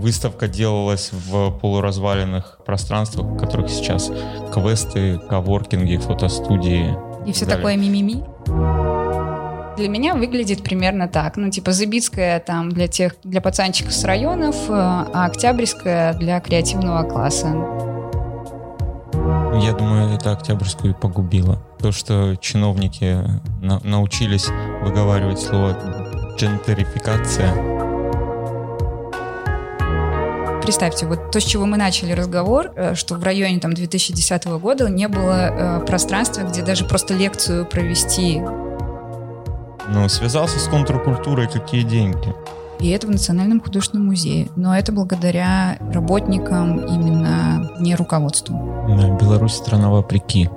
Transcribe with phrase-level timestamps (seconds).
[0.00, 4.10] Выставка делалась в полуразваленных пространствах, в которых сейчас
[4.52, 6.96] квесты, коворкинги, фотостудии.
[7.26, 8.24] И все такое мимими?
[9.76, 11.36] Для меня выглядит примерно так.
[11.36, 17.02] Ну, типа Забицкая там для тех, для пацанчиков с районов, э, а Октябрьская для креативного
[17.08, 17.48] класса.
[19.62, 21.62] Я думаю, это Октябрьскую погубило.
[21.78, 23.18] То, что чиновники
[23.60, 24.48] на научились
[24.82, 25.76] выговаривать слово
[26.38, 27.79] джентерификация,
[30.62, 34.88] Представьте, вот то, с чего мы начали разговор, э, что в районе там 2010 года
[34.88, 38.40] не было э, пространства, где даже просто лекцию провести.
[39.88, 42.34] Ну, связался с контркультурой, какие деньги?
[42.78, 44.48] И это в Национальном художественном музее.
[44.54, 48.86] Но это благодаря работникам именно не руководству.
[48.88, 50.48] Да, Беларусь страна вопреки.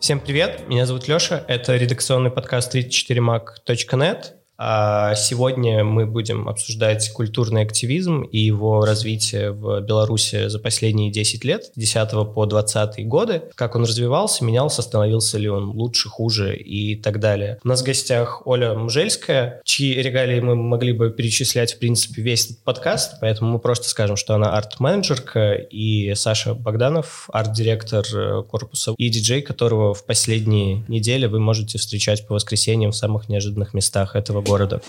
[0.00, 4.43] Всем привет, меня зовут Леша, это редакционный подкаст 34mac.net.
[4.56, 11.44] А сегодня мы будем обсуждать культурный активизм и его развитие в Беларуси за последние 10
[11.44, 16.56] лет, с 10 по 20 годы, как он развивался, менялся, становился ли он лучше, хуже
[16.56, 17.58] и так далее.
[17.64, 22.46] У нас в гостях Оля Мужельская, чьи регалии мы могли бы перечислять, в принципе, весь
[22.46, 28.94] этот подкаст, поэтому мы просто скажем, что она арт-менеджерка, и Саша Богданов, арт-директор э, корпуса
[28.96, 34.14] и диджей, которого в последние недели вы можете встречать по воскресеньям в самых неожиданных местах
[34.14, 34.80] этого города.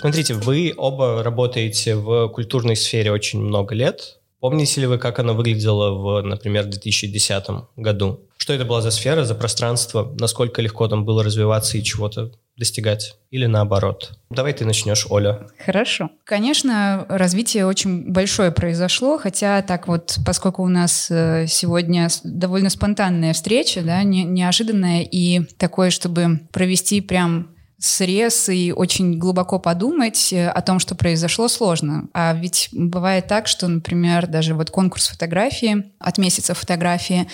[0.00, 4.20] Смотрите, вы оба работаете в культурной сфере очень много лет.
[4.40, 7.44] Помните ли вы, как она выглядела в, например, 2010
[7.76, 8.20] году?
[8.38, 10.10] Что это была за сфера, за пространство?
[10.18, 13.16] Насколько легко там было развиваться и чего-то достигать?
[13.30, 14.12] Или наоборот?
[14.28, 15.48] Давай ты начнешь, Оля.
[15.64, 16.10] Хорошо.
[16.24, 23.32] Конечно, развитие очень большое произошло, хотя так вот, поскольку у нас э, сегодня довольно спонтанная
[23.32, 27.48] встреча, да, не, неожиданная и такое, чтобы провести прям
[27.78, 32.08] срез и очень глубоко подумать э, о том, что произошло, сложно.
[32.12, 37.26] А ведь бывает так, что, например, даже вот конкурс фотографии от месяца фотографии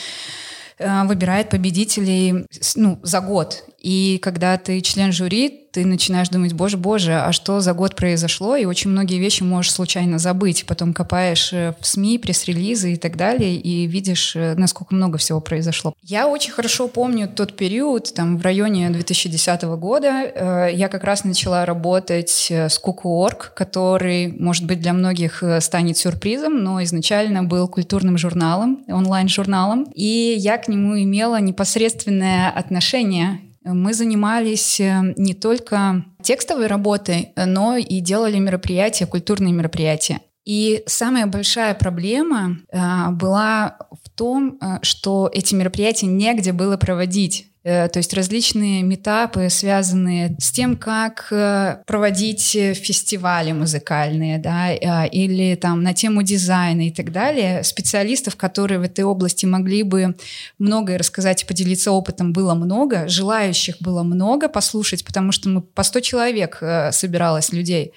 [0.79, 3.65] Э, выбирает победителей ну, за год.
[3.81, 8.57] И когда ты член жюри, ты начинаешь думать, боже, боже, а что за год произошло?
[8.57, 10.65] И очень многие вещи можешь случайно забыть.
[10.65, 15.39] Потом копаешь э, в СМИ, пресс-релизы и так далее, и видишь, э, насколько много всего
[15.43, 15.93] произошло.
[16.03, 20.71] Я очень хорошо помню тот период, там, в районе 2010 года.
[20.75, 26.83] Я как раз начала работать с Куку.орг, который, может быть, для многих станет сюрпризом, но
[26.85, 29.87] изначально был культурным журналом, онлайн-журналом.
[29.95, 37.77] И я к нему имела непосредственное отношение мы занимались э, не только текстовой работой, но
[37.77, 40.21] и делали мероприятия, культурные мероприятия.
[40.47, 47.53] И самая большая проблема э, была в том, э, что эти мероприятия негде было проводить.
[47.67, 55.09] Э, то есть различные метапы, связанные с тем, как э, проводить фестивали музыкальные, да, э,
[55.09, 57.65] или там на тему дизайна и так далее.
[57.65, 60.15] Специалистов, которые в этой области могли бы
[60.61, 65.83] многое рассказать и поделиться опытом, было много, желающих было много послушать, потому что мы по
[65.83, 66.63] 100 человек
[66.93, 67.93] собиралось людей.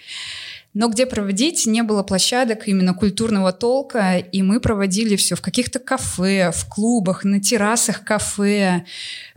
[0.75, 5.80] Но где проводить не было площадок именно культурного толка, и мы проводили все в каких-то
[5.80, 8.85] кафе, в клубах, на террасах кафе.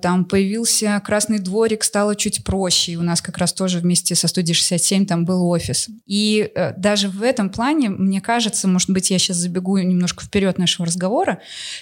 [0.02, 2.92] Там появился Красный дворик, стало чуть проще.
[2.92, 5.88] И у нас как раз тоже вместе со студией 67 там был офис.
[6.06, 10.58] И э, даже в этом плане, мне кажется, может быть, я сейчас забегу немножко вперед
[10.58, 11.40] нашего разговора,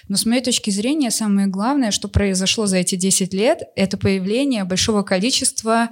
[0.08, 4.62] но с моей точки зрения самое главное, что произошло за эти 10 лет, это появление
[4.62, 5.88] большого количества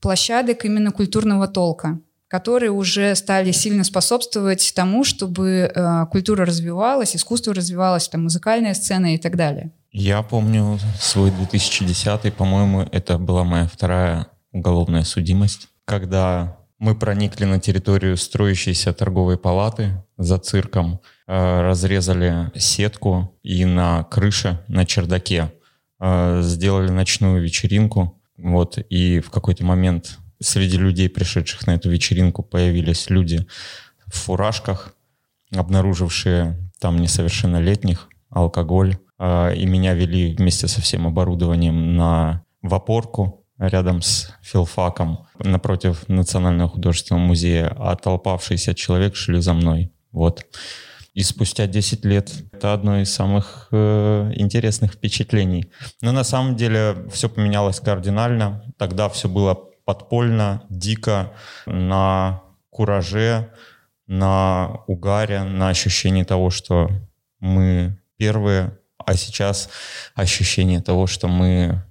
[0.00, 7.54] площадок именно культурного толка которые уже стали сильно способствовать тому, чтобы э, культура развивалась, искусство
[7.54, 9.70] развивалось, там, музыкальная сцена и так далее.
[9.92, 17.60] Я помню свой 2010, по-моему, это была моя вторая уголовная судимость, когда мы проникли на
[17.60, 25.52] территорию строящейся торговой палаты за цирком, э, разрезали сетку и на крыше, на чердаке
[26.00, 28.20] э, сделали ночную вечеринку.
[28.36, 33.46] Вот, и в какой-то момент среди людей, пришедших на эту вечеринку, появились люди
[34.06, 34.94] в фуражках,
[35.54, 44.02] обнаружившие там несовершеннолетних, алкоголь, а, и меня вели вместе со всем оборудованием на вопорку рядом
[44.02, 49.92] с филфаком напротив Национального художественного музея, а толпавшийся человек шли за мной.
[50.12, 50.46] Вот.
[51.14, 55.70] И спустя 10 лет это одно из самых э, интересных впечатлений.
[56.02, 58.62] Но на самом деле все поменялось кардинально.
[58.76, 61.32] Тогда все было подпольно, дико,
[61.64, 63.50] на кураже,
[64.06, 66.90] на угаре, на ощущении того, что
[67.40, 69.70] мы первые, а сейчас
[70.14, 71.82] ощущение того, что мы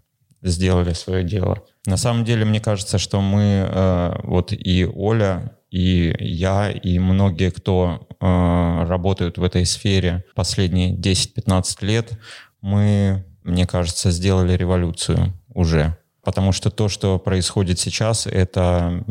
[0.44, 1.64] сделали свое дело.
[1.88, 7.50] На самом деле, мне кажется, что мы, э, вот и Оля, и я, и многие,
[7.50, 12.12] кто э, работают в этой сфере последние 10-15 лет,
[12.62, 15.98] мы, мне кажется, сделали революцию уже.
[16.26, 19.04] Потому что то, что происходит сейчас, это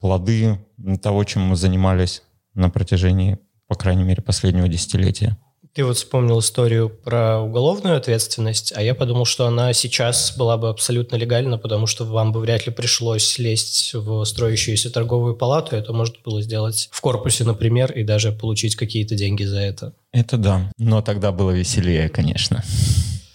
[0.00, 0.58] плоды
[1.02, 2.22] того, чем мы занимались
[2.54, 5.36] на протяжении, по крайней мере, последнего десятилетия.
[5.74, 10.70] Ты вот вспомнил историю про уголовную ответственность, а я подумал, что она сейчас была бы
[10.70, 15.76] абсолютно легальна, потому что вам бы вряд ли пришлось лезть в строящуюся торговую палату.
[15.76, 19.92] Это можно было сделать в корпусе, например, и даже получить какие-то деньги за это.
[20.10, 22.64] Это да, но тогда было веселее, конечно.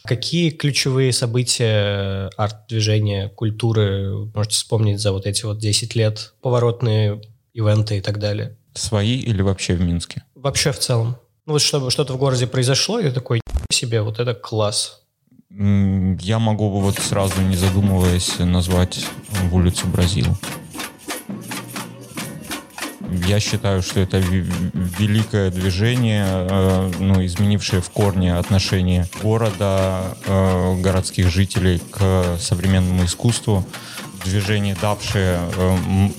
[0.05, 6.33] Какие ключевые события арт-движения, культуры можете вспомнить за вот эти вот 10 лет?
[6.41, 7.21] Поворотные
[7.53, 8.57] ивенты и так далее.
[8.73, 10.23] Свои или вообще в Минске?
[10.35, 11.15] Вообще в целом.
[11.45, 13.39] Ну вот чтобы что-то в городе произошло, и ты такой,
[13.71, 15.03] себе, вот это класс.
[15.49, 19.05] Я могу вот сразу, не задумываясь, назвать
[19.51, 20.35] улицу Бразил.
[23.13, 31.29] Я считаю, что это великое движение, э, ну, изменившее в корне отношение города, э, городских
[31.29, 33.63] жителей к современному искусству.
[34.25, 35.77] Движение, давшее э,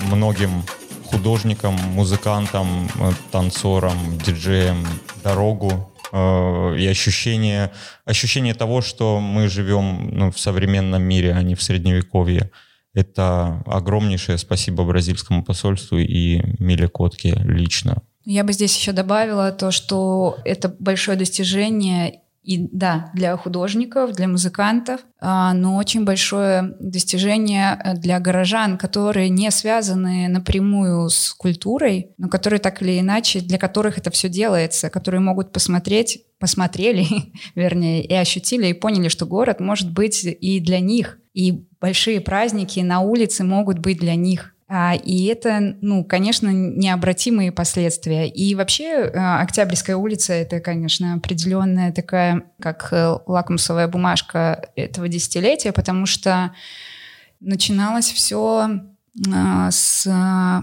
[0.09, 0.63] многим
[1.05, 2.89] художникам, музыкантам,
[3.31, 4.85] танцорам, диджеям
[5.23, 7.71] дорогу и ощущение,
[8.05, 12.49] ощущение того, что мы живем ну, в современном мире, а не в средневековье.
[12.95, 18.01] Это огромнейшее спасибо бразильскому посольству и Миле Котке лично.
[18.23, 24.27] Я бы здесь еще добавила то, что это большое достижение и да, для художников, для
[24.27, 32.11] музыкантов, а, но очень большое достижение э, для горожан, которые не связаны напрямую с культурой,
[32.19, 37.07] но которые так или иначе, для которых это все делается, которые могут посмотреть, посмотрели,
[37.55, 42.79] вернее, и ощутили, и поняли, что город может быть и для них, и большие праздники
[42.79, 44.55] на улице могут быть для них.
[44.67, 48.27] А, и это, ну, конечно, необратимые последствия.
[48.27, 55.71] И вообще а, Октябрьская улица— это, конечно, определенная такая, как э, лакмусовая бумажка этого десятилетия,
[55.71, 56.55] потому что
[57.39, 58.67] начиналось все
[59.31, 60.07] а, с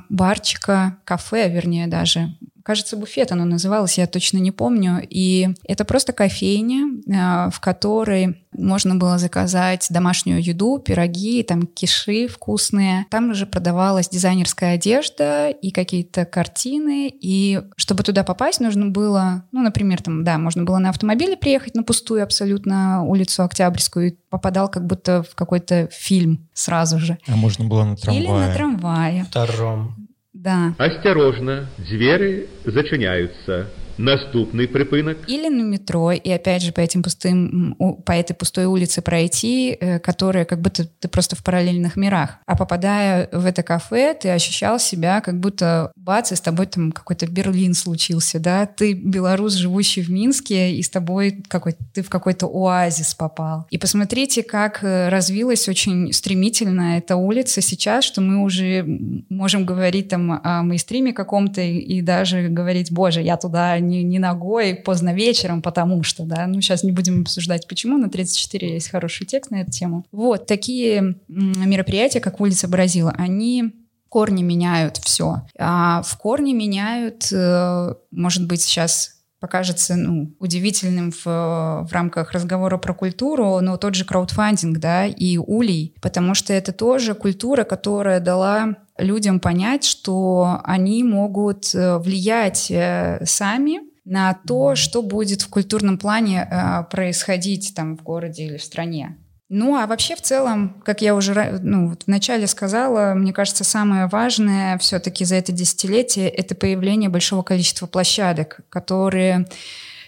[0.08, 2.30] барчика, кафе, вернее, даже.
[2.62, 5.00] Кажется, буфет оно называлось, я точно не помню.
[5.08, 13.06] И это просто кофейня, в которой можно было заказать домашнюю еду, пироги, там киши вкусные.
[13.10, 17.08] Там уже продавалась дизайнерская одежда и какие-то картины.
[17.08, 21.74] И чтобы туда попасть, нужно было, ну, например, там, да, можно было на автомобиле приехать
[21.74, 27.18] на пустую абсолютно улицу Октябрьскую и попадал как будто в какой-то фильм сразу же.
[27.26, 28.22] А можно было на трамвае.
[28.22, 29.24] Или на трамвае.
[29.24, 30.01] Втором.
[30.42, 30.74] Да.
[30.76, 33.68] Осторожно, двери зачиняются.
[33.98, 35.18] Наступный припынок.
[35.28, 39.98] Или на метро, и опять же по этим пустым, по этой пустой улице пройти, э,
[39.98, 42.38] которая как будто ты просто в параллельных мирах.
[42.46, 46.92] А попадая в это кафе, ты ощущал себя, как будто бац, и с тобой там
[46.92, 48.66] какой-то Берлин случился, да?
[48.66, 53.66] Ты белорус, живущий в Минске, и с тобой какой ты в какой-то оазис попал.
[53.70, 58.84] И посмотрите, как э, развилась очень стремительно эта улица сейчас, что мы уже
[59.28, 64.74] можем говорить там о мейстриме каком-то и даже говорить, боже, я туда не, не ногой
[64.74, 69.26] поздно вечером, потому что, да, ну сейчас не будем обсуждать почему, на 34 есть хороший
[69.26, 70.04] текст на эту тему.
[70.12, 73.72] Вот, такие мероприятия, как улица Бразила, они
[74.08, 75.42] корни меняют все.
[75.58, 82.78] А в корне меняют, э, может быть, сейчас покажется ну, удивительным в, в рамках разговора
[82.78, 88.20] про культуру, но тот же краудфандинг, да, и улей, потому что это тоже культура, которая
[88.20, 95.48] дала людям понять, что они могут э, влиять э, сами на то, что будет в
[95.48, 99.16] культурном плане э, происходить там в городе или в стране.
[99.48, 104.06] Ну, а вообще в целом, как я уже ну, вот вначале сказала, мне кажется, самое
[104.06, 109.46] важное все-таки за это десятилетие— это появление большого количества площадок, которые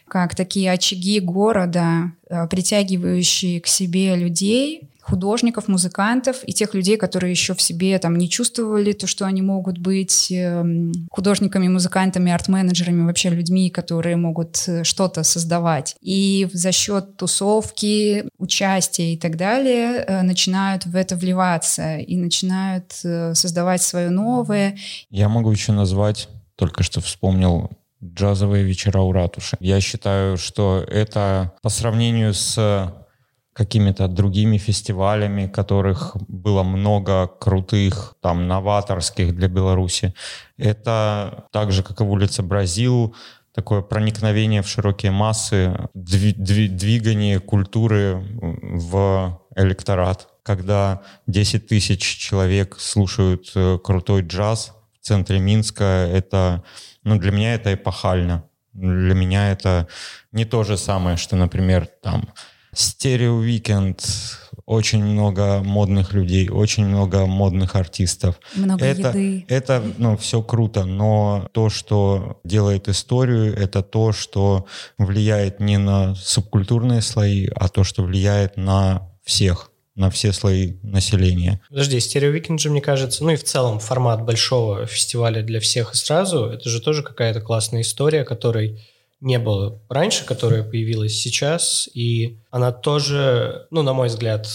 [0.08, 2.12] как такие очаги города,
[2.50, 8.28] притягивающие к себе людей, художников, музыкантов и тех людей, которые еще в себе там не
[8.28, 14.82] чувствовали то, что они могут быть эм, художниками, музыкантами, арт-менеджерами, вообще людьми, которые могут э,
[14.82, 15.94] что-то создавать.
[16.00, 22.94] И за счет тусовки, участия и так далее э, начинают в это вливаться и начинают
[23.04, 24.78] э, создавать свое новое.
[25.10, 27.70] Я могу еще назвать, только что вспомнил
[28.02, 29.56] джазовые вечера у ратуши.
[29.60, 32.94] Я считаю, что это по сравнению с
[33.54, 40.12] какими-то другими фестивалями, которых было много крутых, там, новаторских для Беларуси.
[40.58, 43.14] Это так же, как и в улице Бразил,
[43.54, 50.28] такое проникновение в широкие массы, двигание культуры в электорат.
[50.42, 56.64] Когда 10 тысяч человек слушают э, крутой джаз в центре Минска, это,
[57.04, 58.44] ну, для меня это эпохально.
[58.74, 59.86] Для меня это
[60.32, 62.28] не то же самое, что, например, там
[62.74, 64.00] Стерео Weekend,
[64.66, 68.40] очень много модных людей, очень много модных артистов.
[68.54, 69.44] Много это, еды.
[69.48, 74.66] Это, ну, все круто, но то, что делает историю, это то, что
[74.98, 81.60] влияет не на субкультурные слои, а то, что влияет на всех на все слои населения.
[81.68, 85.94] Подожди, Стерео Weekend же, мне кажется, ну и в целом формат большого фестиваля для всех
[85.94, 88.84] и сразу, это же тоже какая-то классная история, которой
[89.20, 94.46] не было раньше, которая появилась сейчас, и она тоже, ну, на мой взгляд,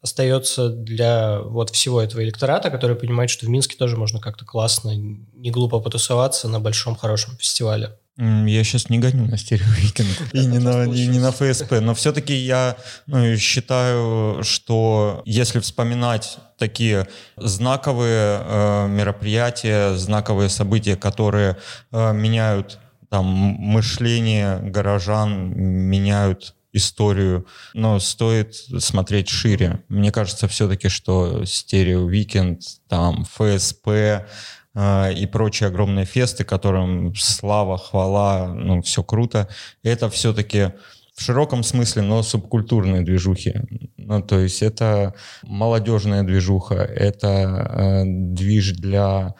[0.00, 4.94] остается для вот всего этого электората, который понимает, что в Минске тоже можно как-то классно,
[4.96, 7.96] не глупо потусоваться на большом хорошем фестивале.
[8.18, 12.34] Я сейчас не гоню на стереовикинг и не на, и не на ФСП, но все-таки
[12.34, 21.58] я ну, считаю, что если вспоминать такие знаковые э, мероприятия, знаковые события, которые
[21.92, 29.82] э, меняют там мышление горожан меняют историю, но стоит смотреть шире.
[29.88, 37.78] Мне кажется все-таки, что Стерео Weekend, там ФСП э, и прочие огромные фесты, которым слава,
[37.78, 39.48] хвала, ну все круто,
[39.82, 40.72] это все-таки
[41.14, 43.54] в широком смысле, но субкультурные движухи.
[43.96, 49.34] Ну, то есть это молодежная движуха, это э, движ для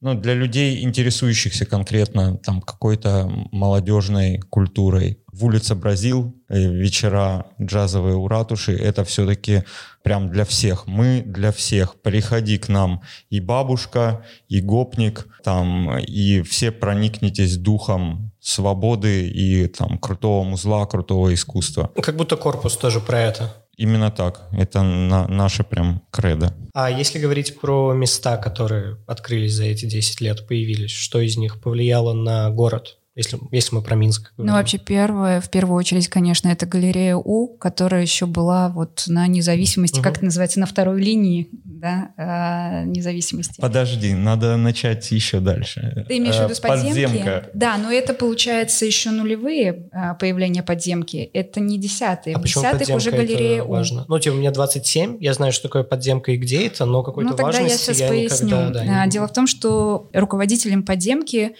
[0.00, 5.18] ну, для людей, интересующихся конкретно там какой-то молодежной культурой.
[5.30, 9.64] В улице Бразил, э, вечера джазовые у ратуши, это все-таки
[10.02, 10.86] прям для всех.
[10.86, 12.00] Мы для всех.
[12.00, 19.98] Приходи к нам и бабушка, и гопник, там, и все проникнетесь духом свободы и там
[19.98, 21.90] крутого музла, крутого искусства.
[22.02, 23.54] Как будто корпус тоже про это.
[23.76, 24.48] Именно так.
[24.52, 26.54] Это на, наше прям кредо.
[26.74, 31.60] А если говорить про места, которые открылись за эти 10 лет, появились, что из них
[31.60, 32.98] повлияло на город?
[33.20, 34.52] Если, если мы про Минск говорим.
[34.52, 39.26] Ну, вообще, первое, в первую очередь, конечно, это галерея У, которая еще была вот на
[39.26, 40.04] независимости, угу.
[40.04, 41.48] как это называется, на второй линии
[41.80, 43.60] да, э, независимости.
[43.60, 46.04] Подожди, надо начать еще дальше.
[46.08, 47.02] Ты имеешь в виду с подземки?
[47.02, 47.50] Подземка.
[47.54, 51.30] Да, но это, получается, еще нулевые э, появления подземки.
[51.32, 52.36] Это не десятые.
[52.36, 53.68] А в десятых уже галерея У.
[53.68, 54.04] важно?
[54.08, 57.36] Ну, типа, мне 27, я знаю, что такое подземка и где это, но какой-то ну,
[57.36, 58.46] тогда важности я сейчас я поясню.
[58.48, 59.10] Никогда, да, не...
[59.10, 61.56] Дело в том, что руководителем подземки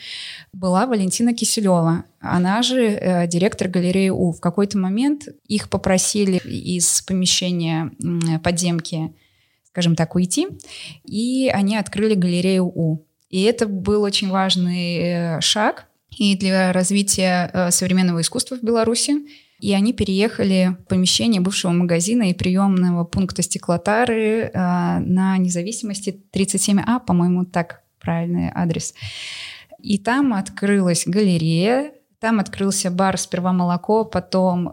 [0.52, 1.50] была Валентина Киселева.
[2.21, 4.33] Она же э, директор галереи У.
[4.33, 9.14] В какой-то момент их попросили из помещения э, подземки,
[9.71, 10.49] скажем так, уйти,
[11.04, 13.04] и они открыли галерею У.
[13.30, 19.14] И это был очень важный э, шаг и для развития э, современного искусства в Беларуси.
[19.61, 27.00] И они переехали в помещение бывшего магазина и приемного пункта стеклотары э, на независимости 37А,
[27.07, 28.95] по-моему, так правильный адрес.
[29.83, 34.73] И там открылась галерея, там открылся бар «Сперва молоко», потом э,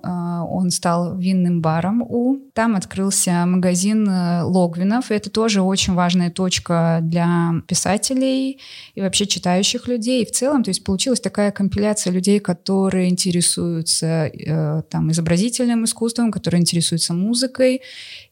[0.49, 2.39] он стал винным баром у.
[2.53, 5.11] Там открылся магазин э, Логвинов.
[5.11, 8.59] Это тоже очень важная точка для писателей
[8.95, 10.23] и вообще читающих людей.
[10.23, 16.33] И в целом, то есть получилась такая компиляция людей, которые интересуются э, там, изобразительным искусством,
[16.33, 17.81] которые интересуются музыкой,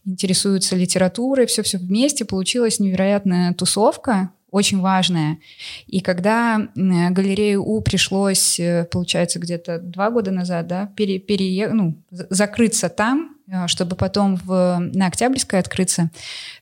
[0.04, 1.46] интересуются литературой.
[1.46, 2.26] Все-все вместе.
[2.26, 5.40] Получилась невероятная тусовка, очень важное.
[5.86, 12.02] И когда галерею У пришлось, э, получается, где-то два года назад, да, пере, пере, ну,
[12.10, 16.10] закрыться там, э, чтобы потом в, на Октябрьской открыться,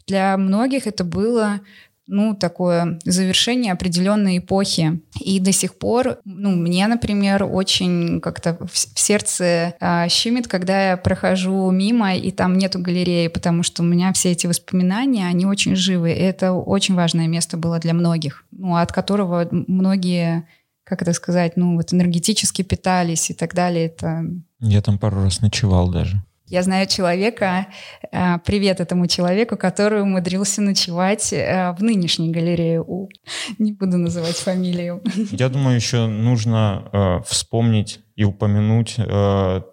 [0.08, 1.60] для многих это было
[2.08, 5.02] ну, такое завершение определенной эпохи.
[5.20, 10.98] И до сих пор, ну, мне, например, очень как-то в, сердце а, щемит, когда я
[10.98, 15.76] прохожу мимо, и там нету галереи, потому что у меня все эти воспоминания, они очень
[15.76, 16.12] живы.
[16.12, 20.46] И это очень важное место было для многих, ну, от которого многие
[20.86, 23.86] как это сказать, ну вот энергетически питались и так далее.
[23.86, 24.26] Это...
[24.60, 26.22] Я там пару раз ночевал даже.
[26.54, 27.66] Я знаю человека,
[28.12, 33.10] э, привет этому человеку, который умудрился ночевать э, в нынешней галерее У.
[33.58, 35.02] Не буду называть фамилию.
[35.32, 38.98] Я думаю, еще нужно э, вспомнить и упомянуть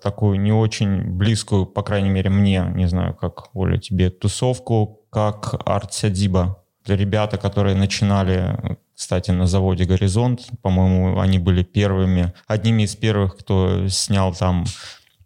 [0.02, 5.60] такую не очень близкую, по крайней мере мне, не знаю, как Оля тебе, тусовку, как
[5.66, 6.64] Арт Сядиба.
[6.86, 10.40] Ребята, которые начинали кстати, на заводе «Горизонт».
[10.60, 14.64] По-моему, они были первыми, одними из первых, кто снял там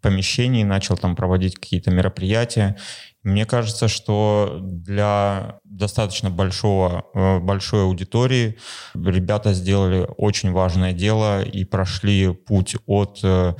[0.05, 2.77] помещений, начал там проводить какие-то мероприятия.
[3.23, 8.59] Мне кажется, что для достаточно большого, э, большой аудитории
[8.93, 13.55] ребята сделали очень важное дело и прошли путь от э,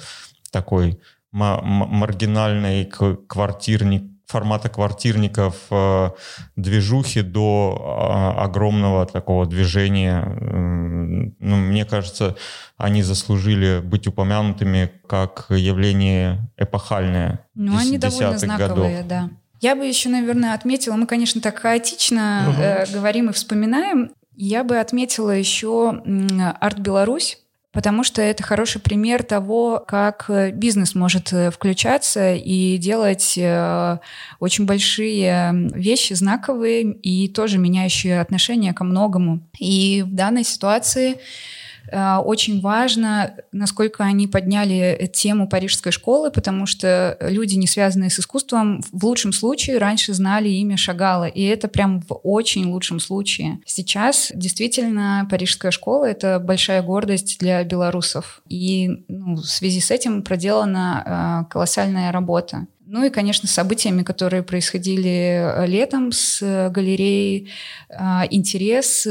[0.52, 1.00] такой
[1.32, 6.10] маргинальной квартирник формата квартирников э,
[6.56, 7.78] движухи до
[8.38, 10.24] э, огромного такого движения.
[11.40, 12.36] Ну, мне кажется,
[12.78, 17.46] они заслужили быть упомянутыми как явление эпохальное.
[17.54, 19.08] Ну, они довольно знаковые, годов.
[19.08, 19.30] да.
[19.62, 22.62] Я бы еще, наверное, отметила, мы, конечно, так хаотично угу.
[22.62, 24.12] э, говорим и вспоминаем.
[24.36, 26.04] Я бы отметила еще
[26.60, 27.40] Арт Беларусь,
[27.76, 33.98] потому что это хороший пример того, как э, бизнес может э, включаться и делать э,
[34.40, 39.42] очень большие вещи, знаковые и тоже меняющие отношения ко многому.
[39.60, 41.18] И в данной ситуации
[41.92, 48.82] очень важно, насколько они подняли тему парижской школы, потому что люди, не связанные с искусством,
[48.92, 53.60] в лучшем случае раньше знали имя Шагала, и это прям в очень лучшем случае.
[53.66, 60.24] Сейчас действительно парижская школа— это большая гордость для белорусов, и ну, в связи с этим
[60.24, 62.68] проделана э, колоссальная работа.
[62.88, 67.52] Ну и, конечно, событиями, которые происходили летом с галереей,
[67.90, 67.96] э,
[68.30, 69.08] интерес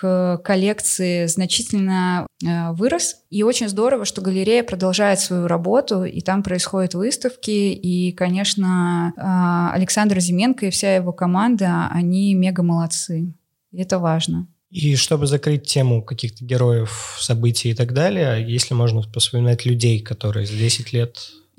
[0.00, 3.16] к коллекции значительно э, вырос.
[3.30, 7.50] И очень здорово, что галерея продолжает свою работу, и там происходят выставки.
[7.50, 13.34] И, конечно, э, Александр Зименко и вся его команда, они мега молодцы.
[13.72, 14.48] И это важно.
[14.70, 20.46] И чтобы закрыть тему каких-то героев, событий и так далее, если можно вспоминать людей, которые
[20.46, 21.16] за 10 лет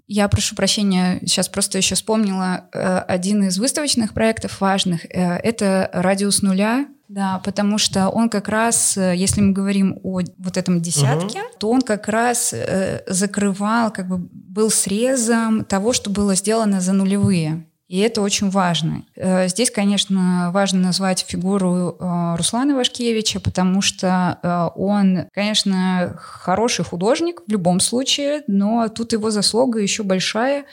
[0.09, 5.03] я прошу прощения, сейчас просто еще вспомнила э, один из выставочных проектов важных.
[5.03, 10.19] Э, это «Радиус нуля», да, потому что он как раз, э, если мы говорим о
[10.37, 11.49] вот этом десятке, угу.
[11.57, 16.91] то он как раз э, закрывал, как бы был срезом того, что было сделано за
[16.91, 17.65] нулевые.
[17.87, 19.03] И это очень важно.
[19.15, 27.41] Э, здесь, конечно, важно назвать фигуру э, Руслана Вашкевича, потому что он, конечно, хороший художник
[27.47, 30.65] в любом случае, но тут его заслуга еще большая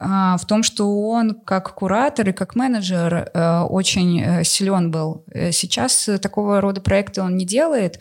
[0.00, 5.24] в том, что он как куратор и как менеджер э, очень э, силен был.
[5.32, 7.98] Э, сейчас такого рода проекты он не делает,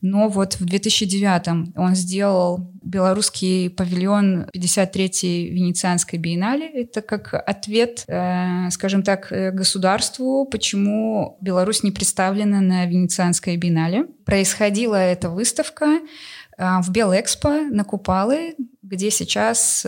[0.00, 6.68] но вот в 2009 он сделал белорусский павильон 53-й Венецианской биеннале.
[6.68, 8.06] Это как ответ,
[8.70, 14.06] скажем так, государству, почему Беларусь не представлена на Венецианской биеннале.
[14.24, 16.00] Происходила эта выставка
[16.56, 19.86] в Белэкспо на Купалы, где сейчас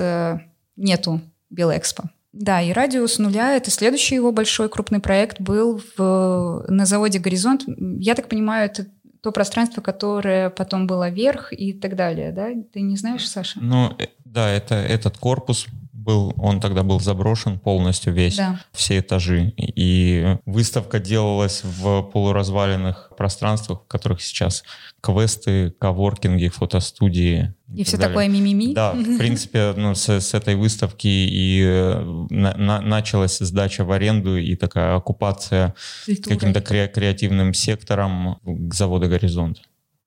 [0.77, 1.21] нету
[1.53, 2.11] Белэкспо.
[2.33, 7.65] Да, и «Радиус нуля»— это следующий его большой крупный проект был в, на заводе «Горизонт».
[7.67, 8.87] Я так понимаю, это
[9.21, 12.49] то пространство, которое потом было вверх и так далее, да?
[12.73, 13.61] Ты не знаешь, Саша?
[13.61, 15.67] Ну, э, да, это этот корпус
[16.03, 18.61] был, он тогда был заброшен полностью весь, да.
[18.73, 19.53] все этажи.
[19.57, 24.65] И выставка делалась в полуразваленных пространствах, в которых сейчас
[25.01, 27.55] квесты, коворкинги, фотостудии.
[27.69, 28.09] И, и все далее.
[28.09, 28.75] такое мимими.
[28.75, 33.93] Да, в принципе, ну, с, с этой выставки и э, на, на, началась сдача в
[33.93, 35.75] аренду и такая оккупация
[36.07, 38.39] каким-то кре- креативным сектором
[38.73, 39.59] завода «Горизонт».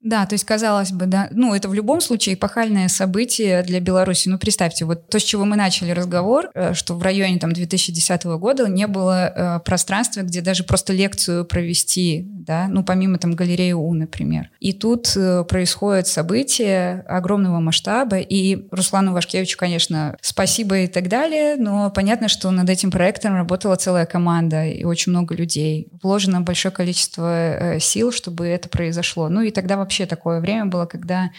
[0.05, 4.29] Да, то есть, казалось бы, да, ну, это в любом случае эпохальное событие для Беларуси.
[4.29, 8.23] Ну, представьте, вот то, с чего мы начали разговор, э, что в районе там 2010
[8.37, 13.71] года не было э, пространства, где даже просто лекцию провести, да, ну, помимо там галереи
[13.71, 14.51] У, например.
[14.59, 21.55] И тут э, происходит событие огромного масштаба, и Руслану Вашкевичу, конечно, спасибо и так далее,
[21.55, 25.87] но понятно, что над этим проектом работала целая команда и очень много людей.
[26.03, 29.29] Вложено большое количество э, сил, чтобы это произошло.
[29.29, 31.31] Ну, и тогда вообще вообще такое время было, когда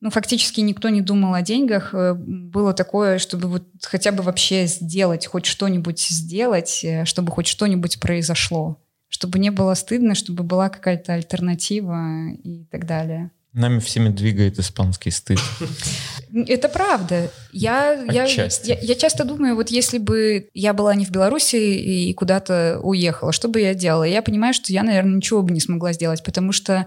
[0.00, 1.94] ну, фактически никто не думал о деньгах.
[1.94, 7.46] Э, было такое, чтобы вот хотя бы вообще сделать, хоть что-нибудь сделать, э, чтобы хоть
[7.46, 8.78] что-нибудь произошло.
[9.08, 13.30] Чтобы не было стыдно, чтобы была какая-то альтернатива и так далее.
[13.52, 15.38] Нами всеми двигает испанский стыд.
[16.46, 17.30] Это правда.
[17.52, 18.48] Я, я, я,
[18.80, 23.48] я часто думаю, вот если бы я была не в Беларуси и куда-то уехала, что
[23.48, 24.04] бы я делала?
[24.04, 26.86] Я понимаю, что я, наверное, ничего бы не смогла сделать, потому что,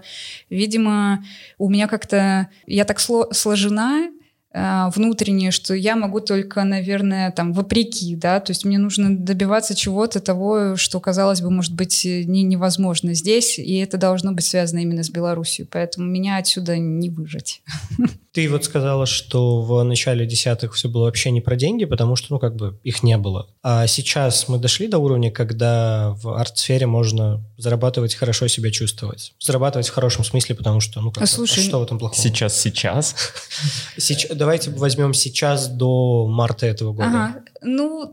[0.50, 1.24] видимо,
[1.58, 2.48] у меня как-то...
[2.66, 4.10] Я так сложена,
[4.52, 9.76] а, внутреннее, что я могу только, наверное, там, вопреки, да, то есть мне нужно добиваться
[9.76, 14.80] чего-то того, что, казалось бы, может быть не, невозможно здесь, и это должно быть связано
[14.80, 17.62] именно с Беларусью, поэтому меня отсюда не выжить.
[18.32, 22.28] Ты вот сказала, что в начале десятых все было вообще не про деньги, потому что,
[22.30, 23.48] ну, как бы их не было.
[23.62, 29.34] А сейчас мы дошли до уровня, когда в арт-сфере можно зарабатывать, хорошо себя чувствовать.
[29.40, 32.20] Зарабатывать в хорошем смысле, потому что, ну, как а, слушай, а что в этом плохого?
[32.20, 33.16] Сейчас, сейчас?
[33.98, 37.08] сейчас давайте возьмем сейчас до марта этого года.
[37.08, 37.44] Ага.
[37.62, 38.12] Ну,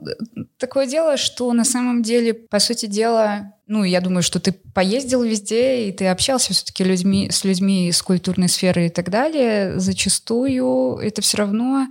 [0.57, 5.23] такое дело, что на самом деле, по сути дела, ну, я думаю, что ты поездил
[5.23, 9.79] везде, и ты общался все-таки людьми, с людьми из культурной сферы и так далее.
[9.79, 11.87] Зачастую это все равно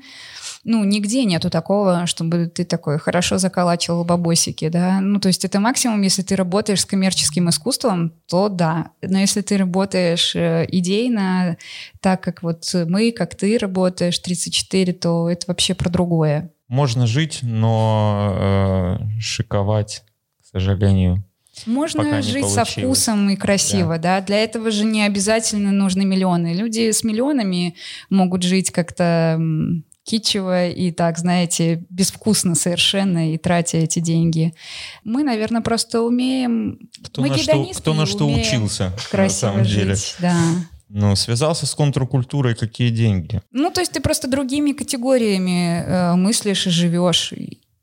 [0.69, 5.01] ну, нигде нету такого, чтобы ты такой хорошо заколачивал бабосики, да.
[5.01, 8.91] Ну, то есть это максимум, если ты работаешь с коммерческим искусством, то да.
[9.01, 11.57] Но если ты работаешь э, идейно,
[12.01, 16.51] так как вот мы, как ты работаешь, 34, то это вообще про другое.
[16.69, 20.05] Можно жить, но э, шиковать,
[20.41, 21.25] к сожалению,
[21.65, 24.21] можно жить со вкусом и красиво, да.
[24.21, 24.27] да.
[24.27, 26.53] Для этого же не обязательно нужны миллионы.
[26.53, 27.77] Люди с миллионами
[28.11, 29.41] могут жить как-то
[30.07, 34.55] кичево и так, знаете, безвкусно совершенно и тратя эти деньги.
[35.03, 36.79] Мы, наверное, просто умеем...
[37.05, 39.95] Кто Мы на что, кто на что учился, на самом деле.
[39.97, 40.37] Жить, да.
[40.89, 43.43] Ну, связался с контркультурой, какие деньги?
[43.51, 47.33] Ну, то есть ты просто другими категориями э, мыслишь и живешь,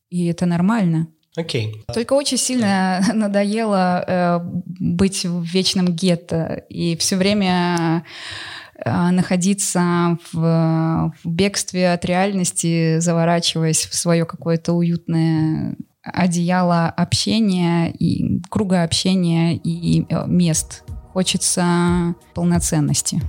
[0.10, 1.08] и это нормально.
[1.36, 1.74] Окей.
[1.88, 1.94] Okay.
[1.94, 4.40] Только очень сильно надоело э,
[4.80, 8.04] быть в вечном гетто и все время
[8.86, 18.42] Э, находиться в, в бегстве от реальности, заворачиваясь в свое какое-то уютное одеяло общения и
[18.50, 20.84] круга общения и э, мест.
[21.14, 23.22] Хочется полноценности.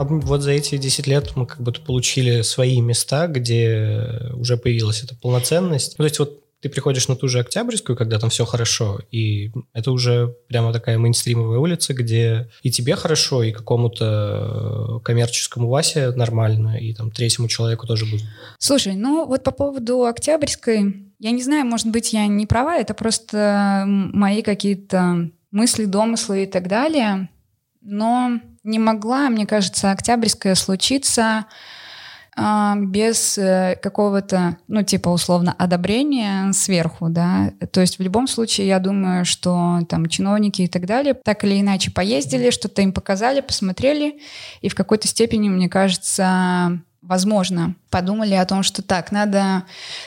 [0.00, 5.02] А вот за эти 10 лет мы как будто получили свои места, где уже появилась
[5.02, 5.98] эта полноценность.
[5.98, 9.50] Ну, то есть вот ты приходишь на ту же Октябрьскую, когда там все хорошо, и
[9.72, 16.10] это уже прямо такая мейнстримовая улица, где и тебе хорошо, и какому-то э, коммерческому Васе
[16.10, 18.24] нормально, и там третьему человеку тоже будет.
[18.58, 22.92] Слушай, ну вот по поводу Октябрьской, я не знаю, может быть, я не права, это
[22.92, 27.30] просто мои какие-то мысли, домыслы и так далее,
[27.80, 31.46] но не могла, мне кажется, Октябрьская случиться
[32.36, 37.52] без э, какого-то, ну, типа, условно, одобрения сверху, да.
[37.72, 41.60] То есть в любом случае, я думаю, что там чиновники и так далее так или
[41.60, 44.20] иначе поездили, что-то им показали, посмотрели,
[44.60, 49.64] и в какой-то степени, мне кажется, возможно, подумали о том, что так, надо,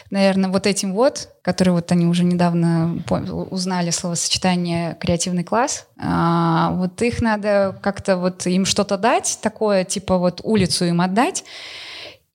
[0.09, 3.03] наверное, вот этим вот, который вот они уже недавно
[3.49, 10.17] узнали словосочетание «креативный класс», а, вот их надо как-то вот им что-то дать, такое, типа
[10.17, 11.43] вот улицу им отдать,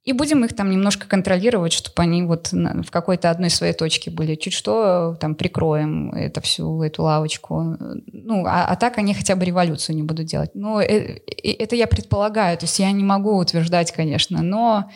[0.09, 4.37] и будем их там немножко контролировать, чтобы они вот в какой-то одной своей точке были.
[4.37, 7.77] Чуть что, там, прикроем это всю эту лавочку.
[8.11, 10.53] Ну, а, а так они хотя бы революцию не будут делать.
[10.55, 14.90] Ну, это я предполагаю, то есть я не могу утверждать, конечно, но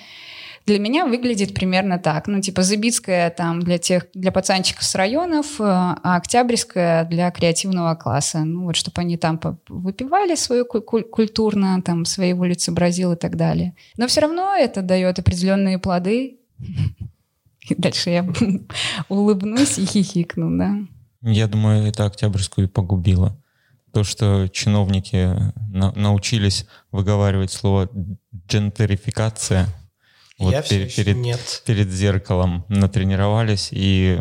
[0.67, 2.29] для меня выглядит примерно так.
[2.29, 7.95] Ну, типа Забицкая там для тех, для пацанчиков с районов, э, а Октябрьская для креативного
[7.95, 8.41] класса.
[8.41, 13.75] Ну, вот чтобы они там выпивали свою культурно, там, свои улицы Бразил и так далее.
[13.97, 16.39] Но все равно это дает определенные плоды.
[17.69, 18.29] И дальше я
[19.09, 20.79] улыбнусь и хихикну, да.
[21.23, 23.41] Я думаю, это Октябрьскую погубило.
[23.93, 27.89] То, что чиновники на научились выговаривать слово
[28.49, 29.69] джентерификация–
[30.43, 31.63] вот Я пер, перед, нет.
[31.65, 34.19] перед зеркалом натренировались, и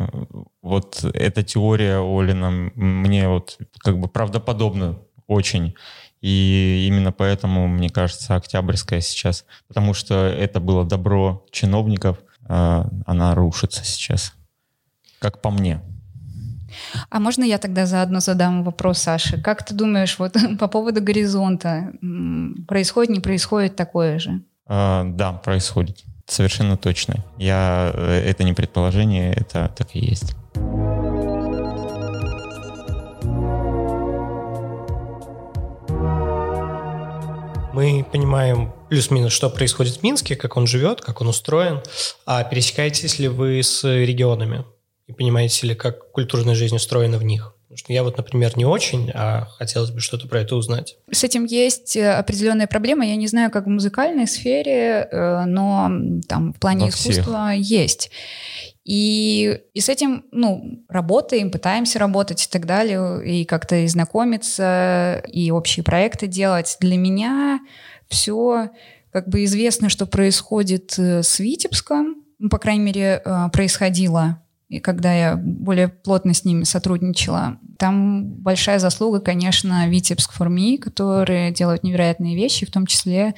[0.62, 5.76] вот эта теория Олина мне вот как бы правдоподобна очень.
[6.22, 13.34] И именно поэтому, мне кажется, Октябрьская сейчас, потому что это было добро чиновников, а, она
[13.34, 14.34] рушится сейчас,
[15.20, 15.82] как по мне.
[17.10, 19.42] А можно я тогда заодно задам вопрос Саше?
[19.42, 21.92] Как ты думаешь, вот по поводу горизонта,
[22.68, 24.42] происходит, не происходит такое же?
[24.68, 26.04] А, да, происходит.
[26.32, 27.26] Совершенно точно.
[27.38, 30.34] Я, э, это не предположение, это так и есть.
[37.74, 41.82] Мы понимаем плюс-минус, что происходит в Минске, как он живет, как он устроен.
[42.26, 44.64] А пересекаетесь ли вы с регионами?
[45.08, 47.54] И понимаете ли, как культурная жизнь устроена в них?
[47.72, 50.98] Потому что я вот, например, не очень, а хотелось бы что-то про это узнать.
[51.10, 53.06] С этим есть э, определенная проблема.
[53.06, 55.90] Я не знаю, как в музыкальной сфере, э, но
[56.28, 57.66] там в плане Во искусства всех.
[57.66, 58.12] есть.
[58.84, 65.24] И, и с этим, ну, работаем, пытаемся работать и так далее, и как-то и знакомиться,
[65.30, 66.76] и общие проекты делать.
[66.82, 67.62] Для меня
[68.10, 68.72] все
[69.14, 74.41] как бы известно, что происходит э, с Витебском, ну, по крайней мере, происходило
[74.72, 77.58] и когда я более плотно с ними сотрудничала.
[77.78, 83.36] Там большая заслуга, конечно, Витебск Форми, которые делают невероятные вещи, в том числе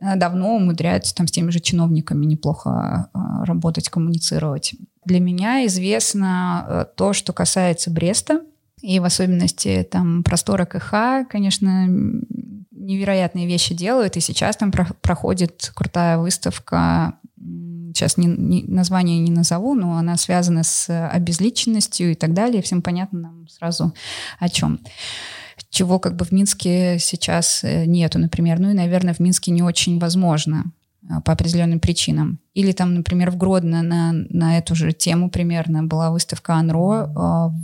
[0.00, 4.74] э, давно умудряются там с теми же чиновниками неплохо э, работать, коммуницировать.
[5.04, 8.40] Для меня известно э, то, что касается Бреста.
[8.80, 11.86] и в особенности там простора КХ, конечно,
[12.72, 17.14] невероятные вещи делают, и сейчас там про проходит крутая выставка
[17.92, 22.62] сейчас не, не, название не назову, но она связана с обезличенностью и так далее.
[22.62, 23.92] Всем понятно нам сразу
[24.38, 24.80] о чем.
[25.70, 28.58] Чего как бы в Минске сейчас э, нету, например.
[28.58, 30.64] Ну и, наверное, в Минске не очень возможно
[31.08, 32.40] а, по определенным причинам.
[32.54, 37.08] Или там, например, в Гродно на, на эту же тему примерно была выставка Анро э,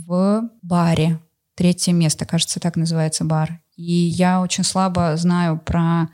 [0.07, 1.19] в баре.
[1.55, 3.59] Третье место, кажется, так называется бар.
[3.75, 6.09] И я очень слабо знаю про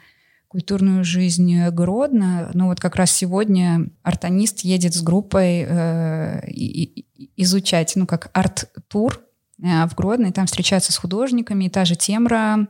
[0.55, 2.49] культурную жизнь Гродно.
[2.53, 6.39] Но вот как раз сегодня артонист едет с группой э,
[7.35, 9.21] изучать, ну, как арт-тур
[9.61, 12.69] э, в Гродно, и там встречаются с художниками, и та же Темра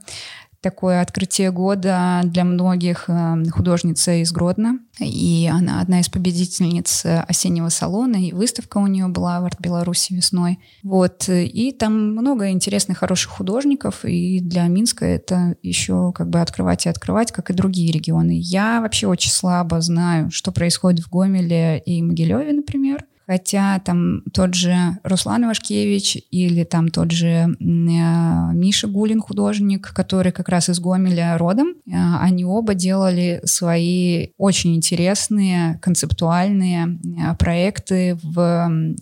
[0.65, 4.79] такое открытие года для многих э, художница из Гродно.
[4.99, 10.57] И она одна из победительниц осеннего салона, и выставка у нее была в Арт-Беларуси весной.
[10.81, 11.29] Вот.
[11.29, 16.89] И там много интересных, хороших художников, и для Минска это еще как бы открывать и
[16.89, 18.39] открывать, как и другие регионы.
[18.41, 23.05] Я вообще очень слабо знаю, что происходит в Гомеле и Могилеве, например.
[23.27, 30.31] Хотя там тот же Руслан Ивашкевич или там тот же э, Миша Гулин, художник, который
[30.31, 38.17] как раз из Гомеля родом, э, они оба делали свои очень интересные концептуальные э, проекты
[38.21, 38.95] в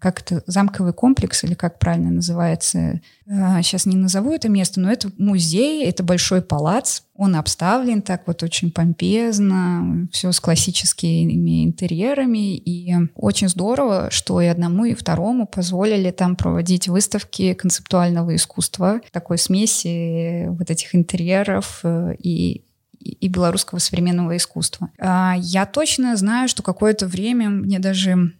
[0.00, 3.00] как это, замковый комплекс или как правильно называется.
[3.26, 7.02] Сейчас а, не назову это место, но это музей, это большой палац.
[7.14, 12.56] Он обставлен так вот очень помпезно, все с классическими интерьерами.
[12.56, 19.38] И очень здорово, что и одному, и второму позволили там проводить выставки концептуального искусства, такой
[19.38, 22.62] смеси вот этих интерьеров э, и
[23.00, 24.90] и белорусского современного искусства.
[24.98, 28.32] А, я точно знаю, что какое-то время мне даже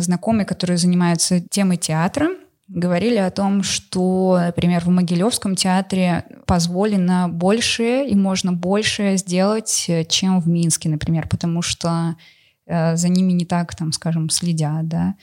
[0.00, 2.28] знакомые, которые занимаются темой театра,
[2.68, 10.04] говорили о том, что, например, в Могилевском театре позволено больше и можно больше сделать, э,
[10.04, 12.16] чем в Минске, например, потому что
[12.66, 15.14] э, за ними не так, там, скажем, следят, да.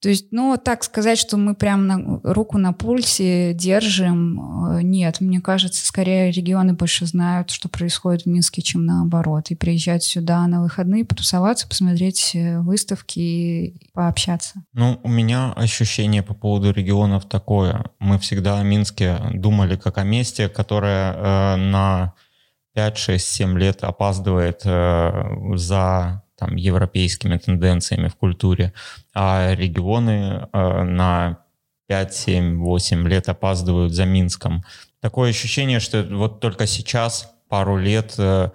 [0.00, 5.20] То есть, ну, так сказать, что мы прям на, руку на пульсе держим, э, нет.
[5.20, 9.50] Мне кажется, скорее регионы больше знают, что происходит в Минске, чем наоборот.
[9.50, 14.62] И приезжать сюда на выходные, потусоваться, посмотреть э, выставки и пообщаться.
[14.72, 17.84] Ну, у меня ощущение по поводу регионов такое.
[17.98, 22.14] Мы всегда о Минске думали как о месте, которое э, на
[22.74, 28.72] 5, 6, 7 лет опаздывает э, за там, европейскими тенденциями в культуре,
[29.14, 31.38] а регионы э, на
[31.88, 34.64] 5, 7, 8 лет опаздывают за Минском.
[35.00, 38.50] Такое ощущение, что вот только сейчас, пару лет, э,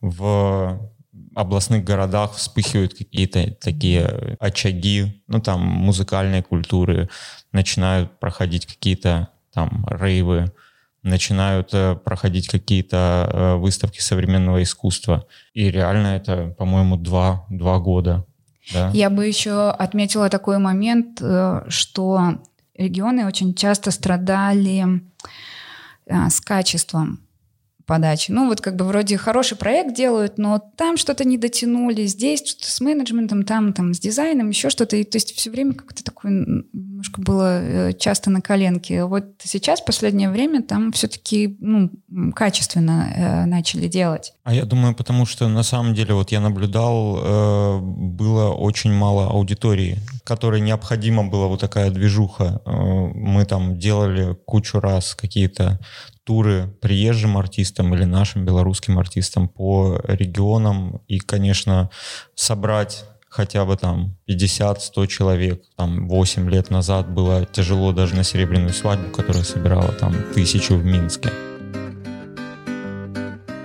[0.00, 0.90] в
[1.34, 7.08] областных городах вспыхивают какие-то такие очаги, ну там музыкальной культуры,
[7.52, 10.52] начинают проходить какие-то там рейвы,
[11.02, 15.26] начинают э, проходить какие-то э, выставки современного искусства.
[15.54, 18.26] И реально это, по-моему, два, два года.
[18.72, 18.90] Да?
[18.92, 22.42] Я бы еще отметила такой момент, э, что
[22.74, 25.02] регионы очень часто страдали
[26.06, 27.20] с качеством
[27.90, 28.30] подачи.
[28.30, 32.70] Ну, вот как бы вроде хороший проект делают, но там что-то не дотянули, здесь что-то
[32.70, 34.96] с менеджментом, там, там с дизайном, еще что-то.
[34.96, 36.46] И, то есть все время как-то такое
[37.00, 39.04] немножко было э, часто на коленке.
[39.04, 41.90] Вот сейчас, в последнее время, там все-таки ну,
[42.34, 44.32] качественно э, начали делать.
[44.44, 49.30] А я думаю, потому что на самом деле, вот я наблюдал, э, было очень мало
[49.30, 52.60] аудитории, которой необходима была вот такая движуха.
[52.66, 55.78] Э, мы там делали кучу раз какие-то
[56.24, 61.90] туры приезжим артистам или нашим белорусским артистам по регионам и, конечно,
[62.34, 65.62] собрать хотя бы там 50-100 человек.
[65.76, 70.84] Там 8 лет назад было тяжело даже на серебряную свадьбу, которая собирала там тысячу в
[70.84, 71.30] Минске.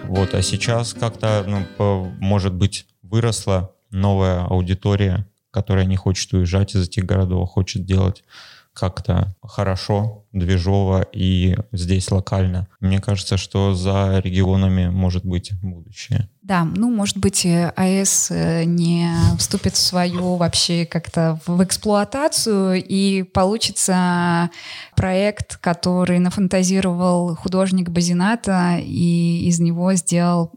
[0.03, 6.87] Вот, а сейчас как-то, ну, может быть, выросла новая аудитория, которая не хочет уезжать из
[6.87, 8.23] этих городов, а хочет делать
[8.71, 12.67] как-то хорошо, движово и здесь локально.
[12.79, 16.29] Мне кажется, что за регионами может быть будущее.
[16.43, 22.83] Да, ну, может быть, э, АЭС э, не вступит в свою вообще как-то в эксплуатацию,
[22.83, 24.51] и получится
[24.95, 30.51] проект, который нафантазировал художник Базината, и из него сделал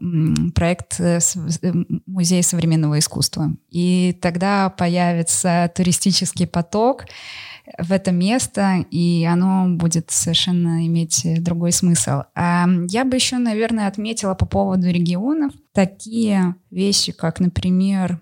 [0.53, 1.19] проект э,
[2.05, 3.51] Музея современного искусства.
[3.71, 7.05] И тогда появится туристический поток,
[7.77, 12.23] в это место, и оно будет совершенно иметь другой смысл.
[12.35, 18.19] А я бы еще, наверное, отметила по поводу регионов такие вещи, как, например,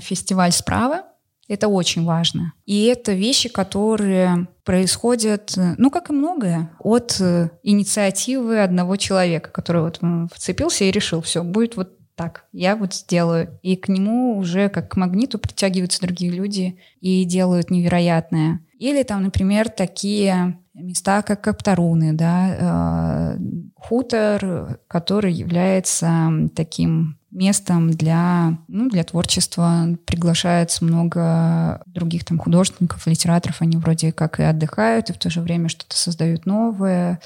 [0.00, 1.04] фестиваль «Справа»,
[1.48, 2.52] Это очень важно.
[2.64, 9.82] И это вещи, которые происходят, ну, как и многое, от э, инициативы одного человека, который
[9.82, 9.98] вот
[10.32, 13.58] вцепился и решил, все, будет вот так, я вот сделаю.
[13.62, 18.60] И к нему уже как к магниту притягиваются другие люди и делают невероятное.
[18.78, 23.38] Или там, например, такие места, как Каптаруны, да, э,
[23.74, 29.86] хутор, который является таким местом для, ну, для творчества.
[30.04, 33.62] Приглашается много других там художников, литераторов.
[33.62, 37.18] Они вроде как и отдыхают, и в то же время что-то создают новое.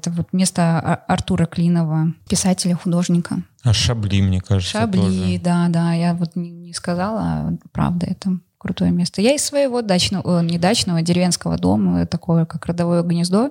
[0.00, 3.42] Это вот место Артура Клинова, писателя, художника.
[3.62, 5.40] А Шабли, мне кажется, Шабли, тоже.
[5.44, 5.92] да, да.
[5.92, 9.20] Я вот не, не сказала, а правда, это крутое место.
[9.20, 13.50] Я из своего дачного, не дачного, деревенского дома, такое как родовое гнездо,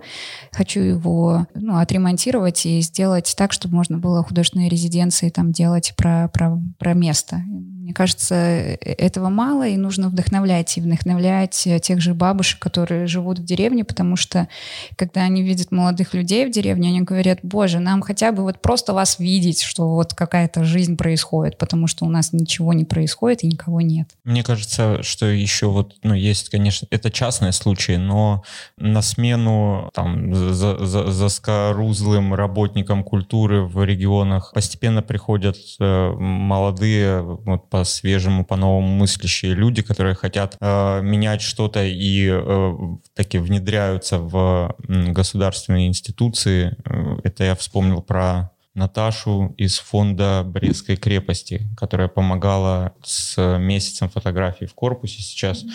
[0.51, 6.29] хочу его ну, отремонтировать и сделать так, чтобы можно было художественные резиденции там делать про,
[6.33, 7.43] про, про место.
[7.89, 13.07] Мне кажется, э, этого мало, и нужно вдохновлять, и вдохновлять э, тех же бабушек, которые
[13.07, 14.47] живут в деревне, потому что
[14.95, 18.93] когда они видят молодых людей в деревне, они говорят, боже, нам хотя бы вот просто
[18.93, 23.47] вас видеть, что вот какая-то жизнь происходит, потому что у нас ничего не происходит и
[23.47, 24.07] никого нет.
[24.23, 28.43] Мне кажется, что еще вот, ну, есть, конечно, это частные случаи, но
[28.77, 37.67] на смену там за, за, заскорузлым работникам культуры в регионах постепенно приходят э, молодые вот
[37.67, 42.77] по по-свежему, по-новому мыслящие люди, которые хотят э, менять что-то и э,
[43.15, 44.75] таки внедряются в
[45.13, 46.75] государственные институции.
[46.83, 54.67] Э, это я вспомнил про Наташу из фонда Брестской крепости, которая помогала с месяцем фотографий
[54.67, 55.65] в корпусе сейчас.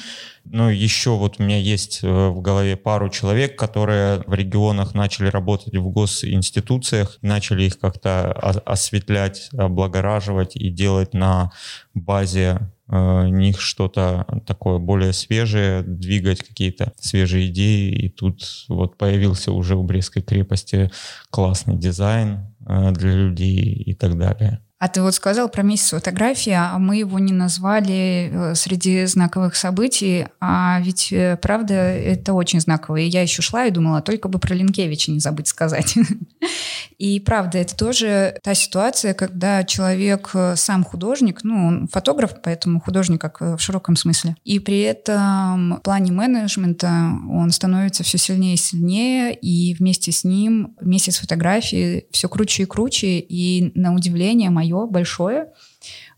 [0.45, 5.29] Ну, еще вот у меня есть э, в голове пару человек, которые в регионах начали
[5.29, 11.51] работать в госинституциях, начали их как-то осветлять, облагораживать и делать на
[11.95, 17.91] базе э, них что-то такое более свежее, двигать какие-то свежие идеи.
[17.93, 20.91] И тут вот появился уже у Брестской крепости
[21.31, 24.65] классный дизайн, для людей и так далее.
[24.85, 29.57] А ты вот сказал про месяц фотографии, а мы его не назвали э, среди знаковых
[29.57, 32.97] событий, а ведь, э, правда, это очень знаково.
[32.97, 35.95] И я еще шла и думала, только бы про Линкевича не забыть сказать.
[36.99, 42.81] И правда, это тоже та ситуация, когда человек э, сам художник, ну, он фотограф, поэтому
[42.81, 44.37] художник как в широком смысле.
[44.45, 50.25] И при этом в плане менеджмента он становится все сильнее и сильнее, и вместе с
[50.25, 55.49] ним месяц фотографии все круче и круче, и на удивление мое мое большое.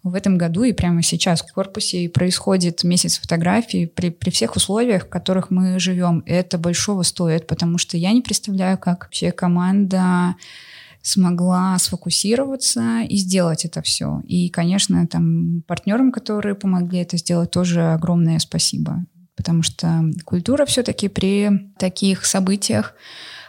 [0.03, 5.07] В этом году и прямо сейчас в корпусе происходит месяц фотографий при, при всех условиях,
[5.07, 6.23] в которых мы живем.
[6.27, 10.37] Это большого стоит, потому что я не представляю, как вообще команда
[11.03, 14.23] смогла сфокусироваться и сделать это все.
[14.27, 19.05] И, конечно, там партнерам, которые помогли это сделать, тоже огромное спасибо.
[19.37, 22.95] Потому что культура все-таки при таких событиях,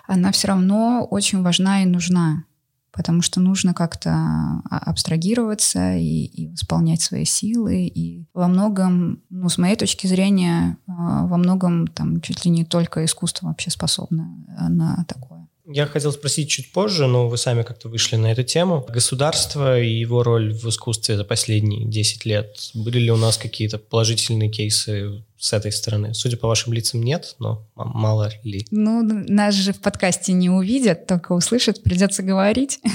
[0.08, 2.44] она все равно очень важна и нужна
[2.92, 7.86] потому что нужно как-то а, абстрагироваться и, и восполнять свои силы.
[7.86, 12.66] И во многом, ну, с моей точки зрения, а, во многом там чуть ли не
[12.66, 15.47] только искусство вообще способно а, на такое.
[15.70, 18.86] Я хотел спросить чуть позже, но вы сами как-то вышли на эту тему.
[18.88, 22.58] Государство и его роль в искусстве за последние 10 лет.
[22.74, 26.14] Были ли у нас какие-то положительные кейсы с этой стороны?
[26.14, 28.66] Судя по вашим лицам, нет, но мало ли.
[28.72, 32.80] Ну, нас же в подкасте не увидят, только услышат, придется говорить.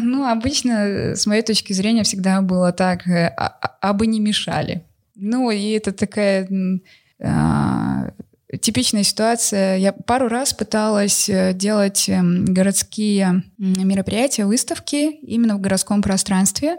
[0.00, 4.84] Ну, обычно, с моей точки зрения, всегда было так, э, а, а, бы не мешали.
[5.16, 6.48] Ну, и это такая
[7.20, 8.12] а,
[8.60, 9.76] типичная ситуация.
[9.76, 16.76] Я пару раз пыталась э, делать эм, городские мероприятия, выставки именно в городском пространстве.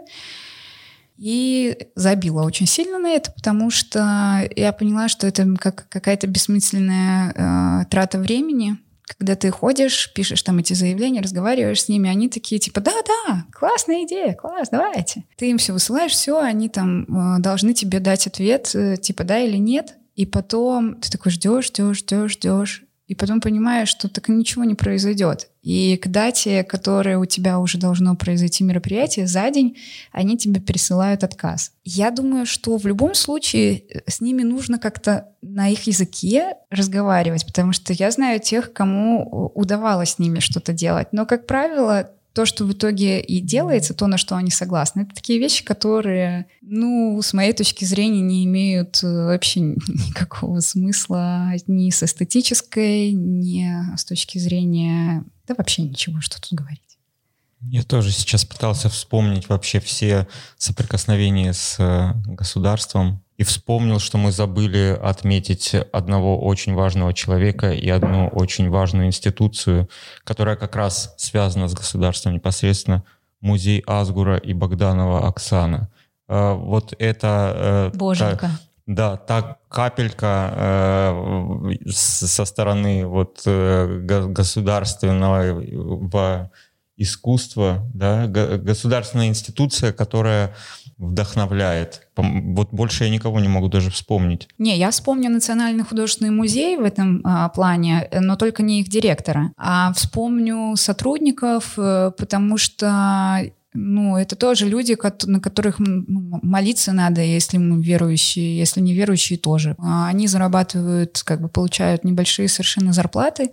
[1.16, 7.32] И забила очень сильно на это, потому что я поняла, что это как какая-то бессмысленная
[7.32, 12.58] э, трата времени, когда ты ходишь, пишешь там эти заявления, разговариваешь с ними, они такие
[12.58, 15.24] типа, да-да, классная идея, класс, давайте.
[15.36, 19.38] Ты им все высылаешь, все, они там э, должны тебе дать ответ, э, типа да
[19.38, 19.94] или нет.
[20.16, 22.82] И потом ты такой ждешь, ждешь, ждешь, ждешь.
[23.06, 25.48] И потом понимаешь, что так ничего не произойдет.
[25.62, 29.76] И к дате, которая у тебя уже должно произойти мероприятие, за день
[30.10, 31.72] они тебе пересылают отказ.
[31.84, 37.46] Я думаю, что в любом случае э, с ними нужно как-то на их языке разговаривать,
[37.46, 41.08] потому что я знаю тех, кому удавалось с ними что-то делать.
[41.12, 45.14] Но, как правило, то, что в итоге и делается, то, на что они согласны, это
[45.14, 51.88] такие вещи, которые, ну, с моей точки зрения, не имеют э, вообще никакого смысла ни
[51.88, 56.82] с эстетической, ни с точки зрения, да вообще ничего, что тут говорить.
[57.60, 60.28] Я тоже сейчас пытался вспомнить вообще все
[60.58, 67.88] соприкосновения с э, государством и вспомнил, что мы забыли отметить одного очень важного человека и
[67.88, 69.88] одну очень важную институцию,
[70.24, 73.04] которая как раз связана с государством непосредственно,
[73.40, 75.90] музей Азгура и Богданова Оксана.
[76.28, 77.90] Э, вот это...
[77.92, 78.46] Э, Боженька.
[78.46, 85.60] Та, да, та капелька э, со стороны вот государственного
[86.96, 90.54] искусства, да, государственная институция, которая
[90.98, 92.08] вдохновляет.
[92.16, 94.48] Вот больше я никого не могу даже вспомнить.
[94.58, 99.52] Не, я вспомню Национальный художественный музей в этом а, плане, но только не их директора.
[99.58, 103.42] А вспомню сотрудников, э, потому что
[103.74, 109.76] ну, это тоже люди, на которых молиться надо, если мы верующие, если не верующие тоже.
[109.78, 113.50] А они зарабатывают, как бы получают небольшие совершенно зарплаты,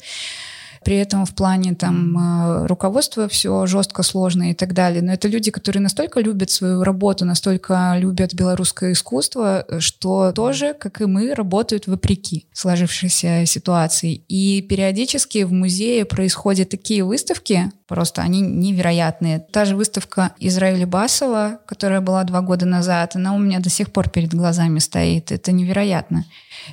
[0.84, 5.02] при этом в плане там э, руководства все жестко, сложно и так далее.
[5.02, 11.02] Но это люди, которые настолько любят свою работу, настолько любят белорусское искусство, что тоже, как
[11.02, 14.24] и мы, работают вопреки сложившейся ситуации.
[14.28, 19.40] И периодически в музее происходят такие выставки, просто они невероятные.
[19.40, 23.92] Та же выставка Израиля Басова, которая была два года назад, она у меня до сих
[23.92, 25.32] пор перед глазами стоит.
[25.32, 26.26] Это невероятно.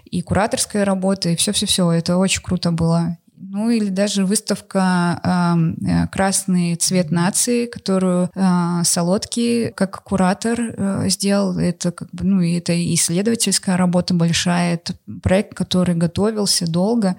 [0.04, 1.90] И кураторская работа, и все-все-все.
[1.90, 3.16] Это очень круто было.
[3.52, 11.58] Ну или даже выставка э, «Красный цвет нации», которую э, Солодкий как куратор э, сделал.
[11.58, 17.16] Это как бы, ну, и это исследовательская работа большая, это проект, который готовился долго.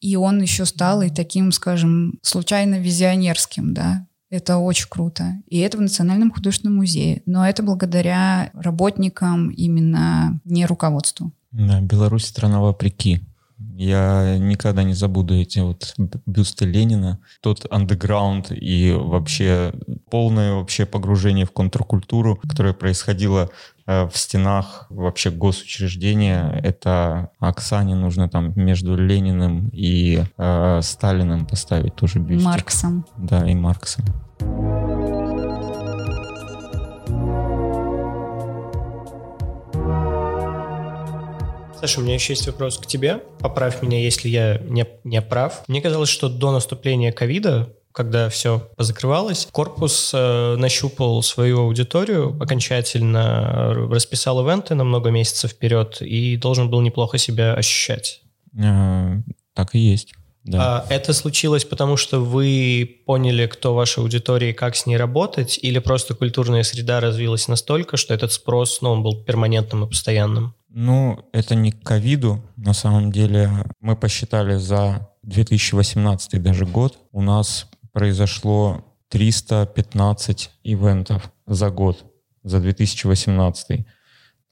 [0.00, 5.34] И он еще стал и таким, скажем, случайно визионерским, да, это очень круто.
[5.46, 7.22] И это в Национальном художественном музее.
[7.26, 11.30] Но это благодаря работникам именно не руководству.
[11.52, 13.20] Да, Беларусь страна вопреки.
[13.76, 15.94] Я никогда не забуду эти вот
[16.26, 19.72] бюсты Ленина, тот андеграунд и вообще
[20.10, 23.50] полное вообще погружение в контркультуру, которое происходило
[23.86, 26.60] э, в стенах вообще госучреждения.
[26.62, 32.46] Это Оксане нужно там между Лениным и э, Сталиным поставить тоже бюстик.
[32.46, 33.06] Марксом.
[33.18, 34.04] Да, и Марксом.
[41.80, 43.22] Саша, у меня еще есть вопрос к тебе.
[43.38, 45.62] Поправь меня, если я не, не прав.
[45.66, 53.74] Мне казалось, что до наступления ковида когда все позакрывалось, корпус э, нащупал свою аудиторию, окончательно
[53.90, 58.22] расписал ивенты на много месяцев вперед и должен был неплохо себя ощущать.
[58.56, 59.16] А,
[59.54, 60.14] так и есть.
[60.44, 60.84] Да.
[60.88, 65.58] А это случилось потому, что вы поняли, кто ваша аудитория и как с ней работать,
[65.60, 70.54] или просто культурная среда развилась настолько, что этот спрос, ну, он был перманентным и постоянным?
[70.72, 72.40] Ну, это не к ковиду.
[72.56, 73.50] На самом деле
[73.80, 76.98] мы посчитали за 2018 даже год.
[77.10, 82.04] У нас произошло 315 ивентов за год,
[82.44, 83.84] за 2018.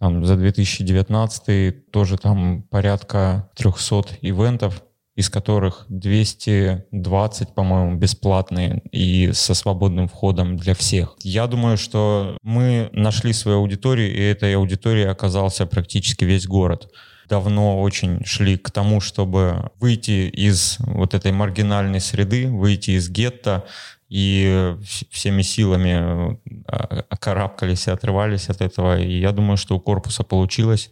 [0.01, 4.83] Там, за 2019 тоже там порядка 300 ивентов
[5.19, 11.17] из которых 220, по-моему, бесплатные и со свободным входом для всех.
[11.25, 16.93] Я думаю, что мы нашли свою аудиторию, и этой аудиторией оказался практически весь город
[17.29, 23.67] давно очень шли к тому, чтобы выйти из вот этой маргинальной среды, выйти из гетто,
[24.09, 24.75] и
[25.11, 28.99] всеми силами а, окарабкались и отрывались от этого.
[28.99, 30.91] И я думаю, что у корпуса получилось.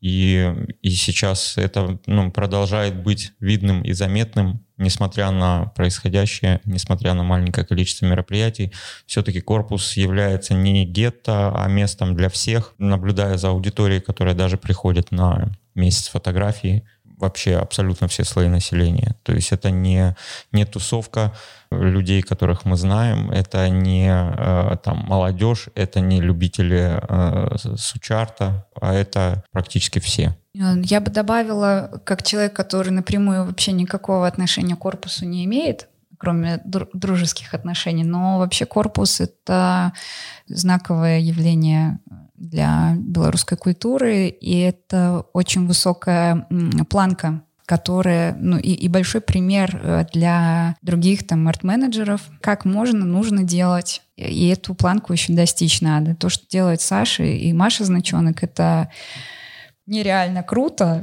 [0.00, 7.22] И, и сейчас это ну, продолжает быть видным и заметным, несмотря на происходящее, несмотря на
[7.22, 8.72] маленькое количество мероприятий.
[9.06, 12.74] Все-таки корпус является не гетто, а местом для всех.
[12.78, 16.84] Наблюдая за аудиторией, которая даже приходит на месяц фотографии,
[17.16, 19.16] вообще абсолютно все слои населения.
[19.22, 20.16] То есть это не,
[20.52, 21.32] не тусовка
[21.70, 28.94] людей, которых мы знаем, это не э, там молодежь, это не любители э, сучарта, а
[28.94, 30.36] это практически все.
[30.54, 35.88] Я бы добавила, как человек, который напрямую вообще никакого отношения к корпусу не имеет,
[36.18, 39.92] кроме дружеских отношений, но вообще корпус— это
[40.46, 41.98] знаковое явление
[42.36, 46.46] для белорусской культуры, и это очень высокая
[46.88, 53.42] планка которая, ну и, и большой пример э, для других там арт-менеджеров, как можно, нужно
[53.42, 56.14] делать, и эту планку еще достичь надо.
[56.14, 58.88] То, что делает Саша и Маша Значенок, это
[59.84, 61.00] нереально круто,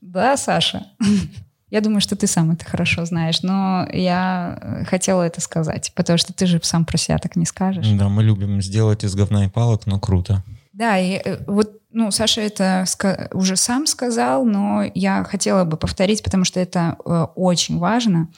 [0.00, 0.86] да, Саша?
[1.70, 6.18] Я думаю, что ты сам это хорошо знаешь, но я э, хотела это сказать, потому
[6.18, 7.88] что ты же сам про себя так не скажешь.
[7.88, 10.44] Да, мы любим сделать из говна и палок, но круто.
[10.74, 12.84] Да, и э, вот, ну, Саша это
[13.32, 18.28] уже сам сказал, но я хотела бы повторить, потому что это э, очень важно,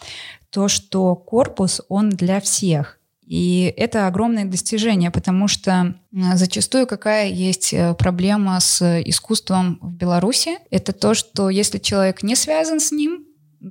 [0.50, 2.98] то, что корпус, он для всех.
[3.26, 10.58] И это огромное достижение, потому что зачастую какая есть э, проблема с искусством в Беларуси,
[10.70, 13.24] это то, что если человек не связан с ним,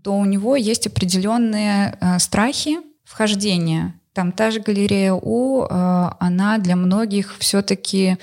[0.03, 3.93] то у него есть определенные страхи вхождения.
[4.15, 8.17] Там та же галерея У, э, она для многих все-таки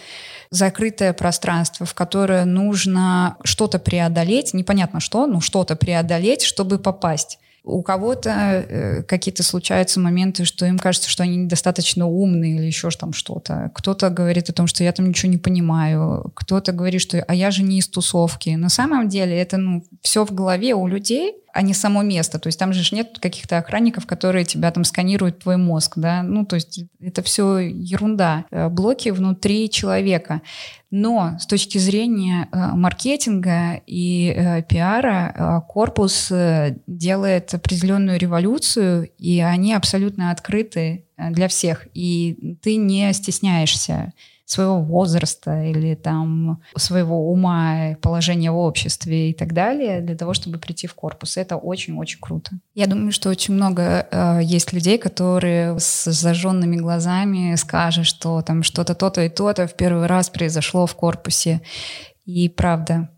[0.49, 7.38] закрытое пространство, в которое нужно что-то преодолеть, непонятно что, но что-то преодолеть, чтобы попасть.
[7.62, 12.88] У кого-то э, какие-то случаются моменты, что им кажется, что они недостаточно умные или еще
[12.90, 13.70] там что-то.
[13.74, 16.32] Кто-то говорит о том, что я там ничего не понимаю.
[16.34, 18.49] Кто-то говорит, что а я же не из тусовки.
[18.51, 22.38] На самом деле это ну, все в голове у людей, а не само место.
[22.38, 26.22] То есть там же нет каких-то охранников, которые тебя там сканируют твой мозг, да.
[26.22, 28.46] Ну, то есть это все ерунда.
[28.50, 30.40] Э, блоки внутри человека.
[30.90, 36.32] Но с точки зрения э, маркетинга и э, пиара корпус
[36.86, 41.86] делает определенную революцию, и они абсолютно открыты для всех.
[41.94, 44.12] И ты не стесняешься
[44.45, 50.59] своего возраста или там своего ума, положения в обществе и так далее для того, чтобы
[50.59, 51.36] прийти в корпус.
[51.36, 52.53] Это очень-очень круто.
[52.74, 58.62] Я думаю, что очень много э, есть людей, которые с зажженными глазами скажут, что там
[58.62, 61.61] что-то то-то и то-то в первый раз произошло в корпусе.
[62.24, 63.09] И правда,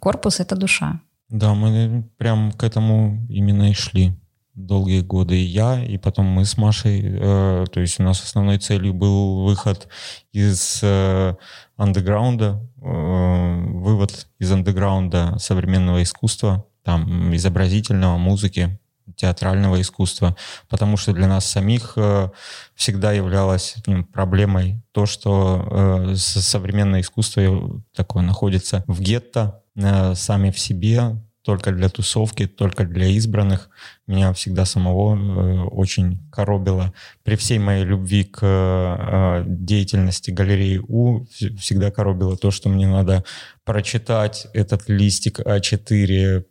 [0.00, 1.00] корпус— это душа.
[1.28, 4.18] Да, мы прям к этому именно и шли
[4.54, 7.02] долгие годы и я, и потом мы с Машей.
[7.04, 9.88] Э, то есть у нас основной целью был выход
[10.32, 11.34] из э,
[11.76, 18.78] андеграунда, э, вывод из андеграунда современного искусства, там, изобразительного, музыки,
[19.16, 20.36] театрального искусства,
[20.68, 22.30] потому что для нас самих э,
[22.74, 30.50] всегда являлось ну, проблемой то, что э, современное искусство такое находится в гетто, э, сами
[30.50, 33.68] в себе, только для тусовки, только для избранных.
[34.06, 36.94] Меня всегда самого э, очень коробило.
[37.22, 41.26] При всей моей любви к э, деятельности галереи У
[41.58, 43.24] всегда коробило то, что мне надо
[43.64, 46.44] прочитать этот листик А4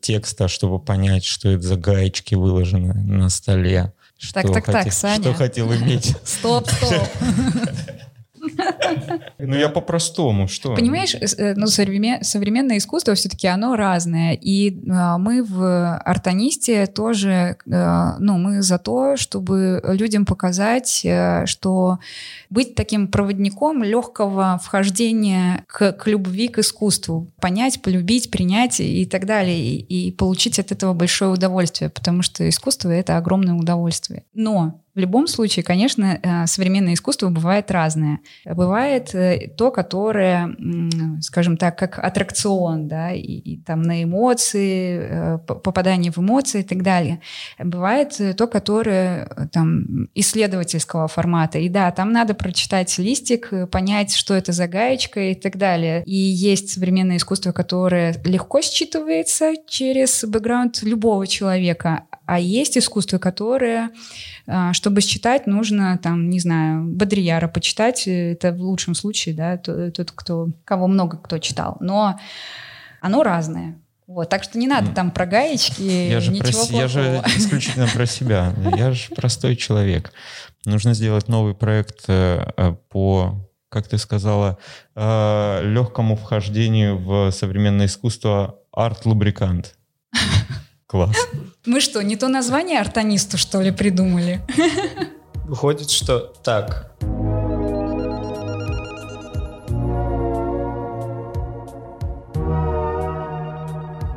[0.00, 3.92] текста, чтобы понять, что это за гаечки выложены на столе.
[4.32, 5.22] Так, что так, хотел, так, Саня.
[5.22, 6.16] Что хотел иметь.
[6.24, 7.06] Стоп, стоп.
[9.38, 10.74] Ну, я по-простому, что?
[10.74, 14.34] Понимаешь, э, ну, современное искусство все-таки оно разное.
[14.40, 21.46] И а, мы в артонисте тоже, а, ну, мы за то, чтобы людям показать, э,
[21.46, 21.98] что
[22.50, 29.26] быть таким проводником легкого вхождения к, к любви к искусству, понять, полюбить, принять и так
[29.26, 34.24] далее, и, и получить от этого большое удовольствие, потому что искусство— это огромное удовольствие.
[34.34, 38.18] Но в любом случае, конечно, э, современное искусство бывает разное.
[38.44, 40.54] Бывает э, то, которое,
[41.20, 46.64] скажем так, как аттракцион, да, и, и там на эмоции, э, попадание в эмоции и
[46.64, 47.20] так далее.
[47.58, 51.58] Бывает то, которое там исследовательского формата.
[51.58, 56.02] И да, там надо прочитать листик, понять, что это за гаечка и так далее.
[56.04, 63.90] И есть современное искусство, которое легко считывается через бэкграунд любого человека, а есть искусство, которое,
[64.72, 68.06] чтобы считать, нужно, там, не знаю, Бодрияра почитать.
[68.06, 71.76] Это лучшем случае, да, тот, кто, кого много кто читал.
[71.80, 72.18] Но
[73.00, 73.78] оно разное.
[74.08, 77.86] Вот, так что не надо там про гаечки, я же ничего про, Я же исключительно
[77.92, 78.54] про себя.
[78.74, 80.12] Я же простой человек.
[80.64, 83.34] Нужно сделать новый проект э, э, по,
[83.68, 84.56] как ты сказала,
[84.96, 89.76] э, легкому вхождению в современное искусство арт-лубрикант.
[90.86, 91.16] Класс.
[91.66, 94.40] Мы что, не то название артонисту, что ли, придумали?
[95.44, 96.94] Выходит, что так.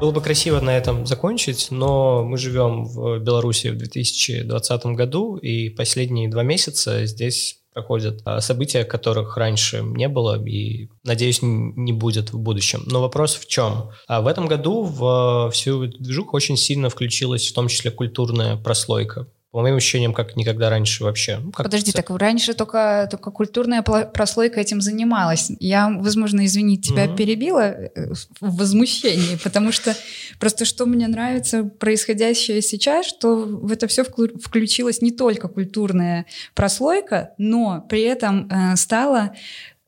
[0.02, 5.70] Было бы красиво на этом закончить, но мы живем в Беларуси в 2020 году, и
[5.70, 12.34] последние два месяца здесь проходят а, события, которых раньше не было и, надеюсь, не будет
[12.34, 12.82] в будущем.
[12.88, 13.92] Но вопрос в чем?
[14.08, 19.28] А в этом году в всю движуху очень сильно включилась в том числе культурная прослойка
[19.52, 21.38] по моим ощущениям, как никогда раньше вообще.
[21.38, 25.52] Ну, как Подожди, так раньше только, только культурная прослойка этим занималась.
[25.60, 27.16] Я, возможно, извини, тебя mm-hmm.
[27.18, 29.94] перебила э, в возмущении, потому что
[30.40, 36.26] просто что мне нравится происходящее сейчас, что в это все включилась не только культурная
[36.56, 39.34] прослойка, но при этом э, стала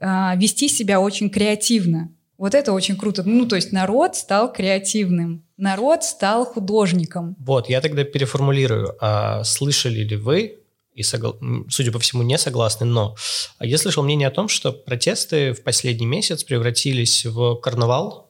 [0.01, 0.05] э,
[0.35, 2.11] вести себя очень креативно.
[2.43, 3.23] Вот это очень круто.
[3.23, 7.37] Ну, то есть народ стал креативным, народ стал художником.
[7.39, 8.97] Вот, я тогда переформулирую.
[8.99, 10.59] А слышали ли вы,
[10.93, 11.35] и, согла...
[11.69, 13.15] судя по всему, не согласны, но
[13.61, 18.29] я слышал мнение о том, что протесты в последний месяц превратились в карнавал.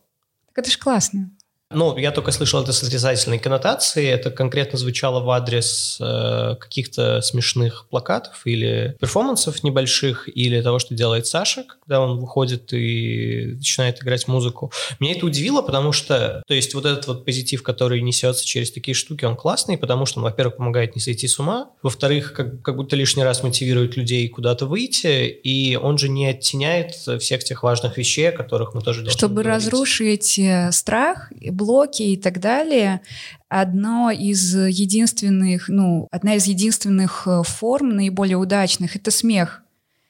[0.49, 1.31] Так это же классно.
[1.73, 4.07] Ну, я только слышал это с отрицательной коннотацией.
[4.07, 10.95] Это конкретно звучало в адрес э, каких-то смешных плакатов или перформансов небольших, или того, что
[10.95, 14.71] делает Саша, когда он выходит и начинает играть музыку.
[14.99, 18.95] Меня это удивило, потому что, то есть вот этот вот позитив, который несется через такие
[18.95, 22.75] штуки, он классный, потому что он, во-первых, помогает не сойти с ума, во-вторых, как, как
[22.75, 27.97] будто лишний раз мотивирует людей куда-то выйти, и он же не оттеняет всех тех важных
[27.97, 29.65] вещей, о которых мы тоже должны Чтобы говорить.
[29.65, 31.31] разрушить э, страх,
[31.63, 33.01] блоки и так далее,
[33.49, 39.63] одно из единственных, ну, одна из единственных э, форм наиболее удачных— это смех.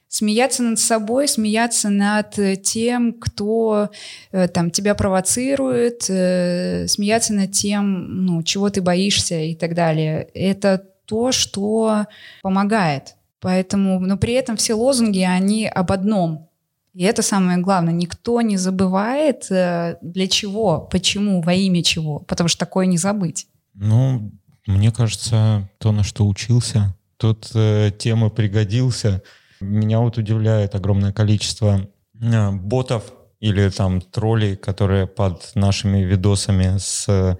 [0.08, 3.89] Смеяться над собой, смеяться над тем, кто
[4.32, 10.28] э, там тебя провоцирует, э, смеяться над тем, ну, чего ты боишься и так далее.
[10.34, 12.06] Это то, что
[12.41, 13.16] помогает.
[13.39, 16.49] Поэтому, но при этом все лозунги, они об одном.
[16.93, 17.93] И это самое главное.
[17.93, 22.19] Никто не забывает, э, для чего, почему, во имя чего.
[22.19, 23.47] Потому что такое не забыть.
[23.73, 24.31] Ну,
[24.67, 29.23] мне кажется, то, на что учился, тот э, темы пригодился.
[29.59, 31.87] Меня вот удивляет огромное количество
[32.21, 37.37] э, ботов или там троллей, которые под нашими видосами с э,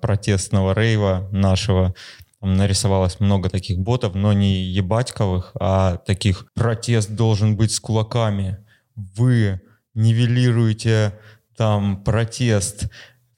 [0.00, 1.94] протестного рейва нашего
[2.40, 8.58] там нарисовалось много таких ботов, но не ебатьковых, а таких «протест должен быть с кулаками»,
[9.16, 9.60] «вы
[9.94, 11.18] нивелируете
[11.56, 12.88] там протест»,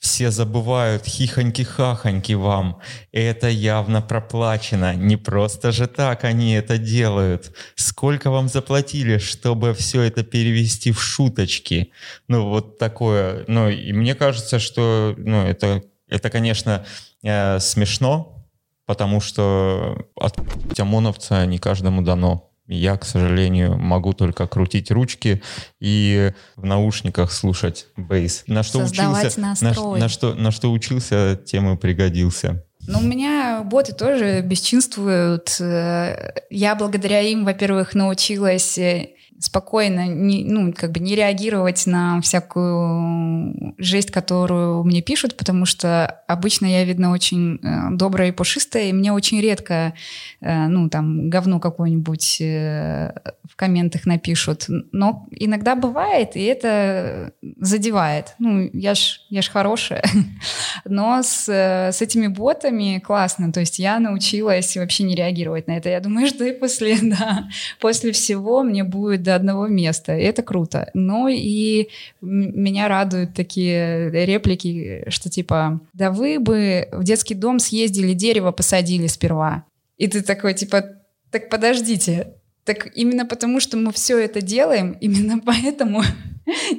[0.02, 2.80] все забывают хихоньки-хахоньки вам.
[3.12, 4.96] Это явно проплачено.
[4.96, 7.56] Не просто же так они это делают.
[7.76, 11.92] Сколько вам заплатили, чтобы все это перевести в шуточки?
[12.26, 13.44] Ну, вот такое.
[13.46, 16.84] Ну, и мне кажется, что ну, это, это конечно,
[17.22, 18.44] э, смешно,
[18.86, 20.36] потому что от
[20.80, 22.51] ОМОНовца не каждому дано.
[22.72, 25.42] Я, к сожалению, могу только крутить ручки
[25.80, 28.44] и в наушниках слушать бейс.
[28.46, 29.98] На что Создавать учился, настрой.
[29.98, 32.64] На, на что, на что учился, тем и пригодился.
[32.86, 35.56] Но у меня боты тоже бесчинствуют.
[35.60, 39.10] Э, Я благодаря им, во-первых, научилась э,
[39.42, 46.06] спокойно, не, ну, как бы не реагировать на всякую жесть, которую мне пишут, потому что
[46.28, 49.94] обычно я, видно, очень э, добрая и пушистая, и мне очень редко,
[50.40, 53.12] э, ну, там, говно какое-нибудь э,
[53.50, 54.66] в комментах напишут.
[54.92, 58.34] Но иногда бывает, и это задевает.
[58.38, 60.04] Ну, я ж, я ж хорошая.
[60.84, 63.52] Но с, с этими ботами классно.
[63.52, 65.88] То есть я научилась вообще не реагировать на это.
[65.88, 67.48] Я думаю, что и после, да,
[67.80, 70.16] после всего мне будет до одного места.
[70.16, 70.90] И это круто.
[70.94, 71.88] Ну и
[72.20, 79.06] меня радуют такие реплики, что типа, да вы бы в детский дом съездили, дерево посадили
[79.06, 79.64] сперва.
[79.96, 80.84] И ты такой, типа,
[81.30, 86.02] так подождите, так именно потому, что мы все это делаем, именно поэтому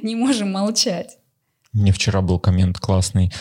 [0.02, 1.18] не можем молчать.
[1.72, 3.32] Мне вчера был коммент классный.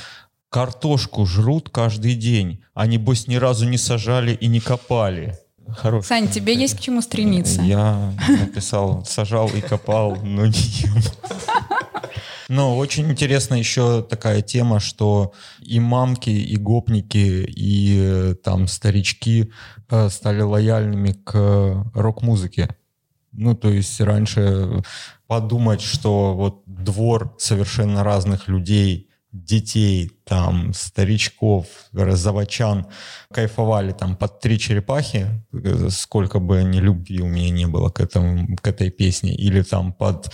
[0.50, 5.38] Картошку жрут каждый день, а небось ни разу не сажали и не копали.
[5.68, 7.62] Хороший Сань, тебе есть к чему стремиться?
[7.62, 10.94] Я написал, сажал и копал, но не ем.
[12.50, 19.52] Но очень интересна еще такая тема, что и мамки, и гопники, и э, там старички
[19.90, 22.76] э, стали лояльными к рок-музыке.
[23.32, 24.84] Ну, то есть раньше
[25.26, 32.86] подумать, что вот двор совершенно разных людей, детей, там, старичков, заводчан
[33.34, 38.00] кайфовали там под три черепахи, э, сколько бы ни любви у меня не было к,
[38.00, 40.32] этому, к этой песне, или там под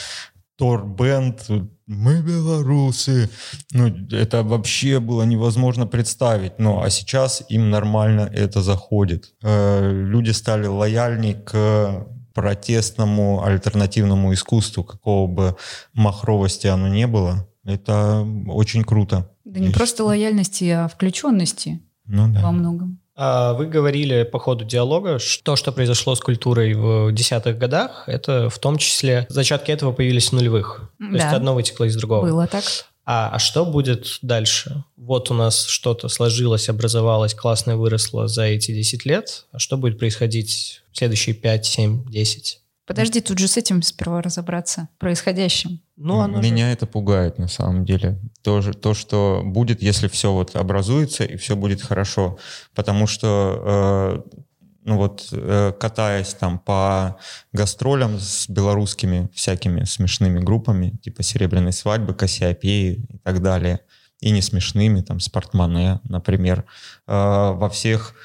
[0.58, 1.48] Тор-бенд,
[1.88, 3.30] мы белорусы.
[3.72, 6.60] Ну, это вообще было невозможно представить.
[6.60, 9.34] Ну, а сейчас им нормально это заходит.
[9.42, 15.56] Э, люди стали лояльней к протестному альтернативному искусству, какого бы
[15.94, 17.49] махровости оно не было.
[17.70, 19.30] Это очень круто.
[19.46, 22.42] Да не Я просто лояльности, а включенности Ну да.
[22.42, 23.00] во многом.
[23.22, 28.06] А Вы говорили по ходу диалога, что то, что произошло с культурой в десятых годах,
[28.08, 30.90] это в том числе зачатки этого появились в нулевых.
[30.98, 31.36] То есть Да.
[31.36, 32.26] одно вытекло из другого.
[32.26, 32.64] Было так.
[33.06, 34.84] А, а что будет дальше?
[34.96, 39.48] Вот у нас что-то сложилось, образовалось, классное выросло за эти 10 лет.
[39.52, 42.59] А что будет происходить в следующие 5, 7, 10?
[42.90, 45.80] Подожди, тут же с этим сперва разобраться, происходящим.
[45.96, 48.20] Ну, оно же- Меня это пугает на самом деле.
[48.42, 52.40] То, же- то, что будет, если все вот образуется и все будет хорошо.
[52.74, 54.40] Потому что, э,
[54.86, 57.18] ну вот, э, катаясь там по
[57.54, 63.82] гастролям с белорусскими всякими смешными группами, типа «Серебряной свадьбы», «Кассиопеи» и так далее,
[64.20, 66.66] и не смешными, там, «Спортмане», например,
[67.06, 68.16] э, во всех,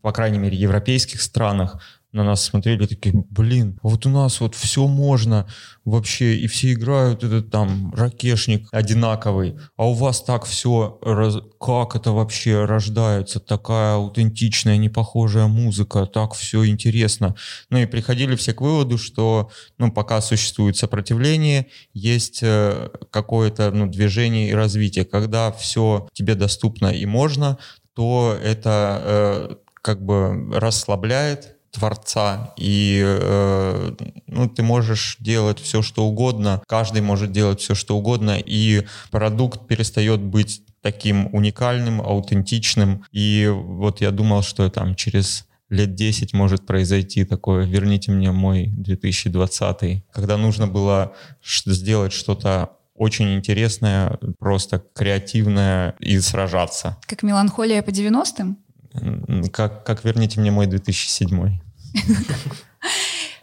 [0.00, 1.78] по крайней мере, европейских странах
[2.14, 5.48] на нас смотрели такие, блин, вот у нас вот все можно
[5.84, 11.38] вообще, и все играют этот там ракешник одинаковый, а у вас так все, раз...
[11.60, 17.34] как это вообще рождается, такая аутентичная, непохожая музыка, так все интересно.
[17.68, 23.88] Ну и приходили все к выводу, что ну, пока существует сопротивление, есть э, какое-то ну,
[23.88, 25.04] движение и развитие.
[25.04, 27.58] Когда все тебе доступно и можно,
[27.94, 33.90] то это э, как бы расслабляет творца, и э,
[34.28, 39.66] ну, ты можешь делать все, что угодно, каждый может делать все, что угодно, и продукт
[39.66, 46.66] перестает быть таким уникальным, аутентичным, и вот я думал, что там через лет 10 может
[46.66, 47.66] произойти такое.
[47.66, 56.96] «верните мне мой 2020», когда нужно было сделать что-то очень интересное, просто креативное и сражаться.
[57.06, 58.58] Как меланхолия по 90-м?
[59.52, 61.52] Как, как «Верните мне мой 2007».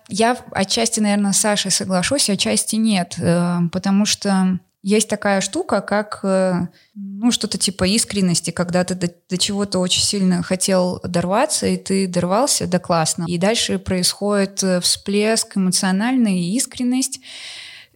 [0.09, 6.21] Я отчасти, наверное, с Сашей соглашусь, отчасти нет, э, потому что есть такая штука, как
[6.23, 11.77] э, ну, что-то типа искренности, когда ты до, до чего-то очень сильно хотел дорваться, и
[11.77, 13.25] ты дорвался, да классно.
[13.27, 17.21] И дальше происходит э, всплеск эмоциональной искренность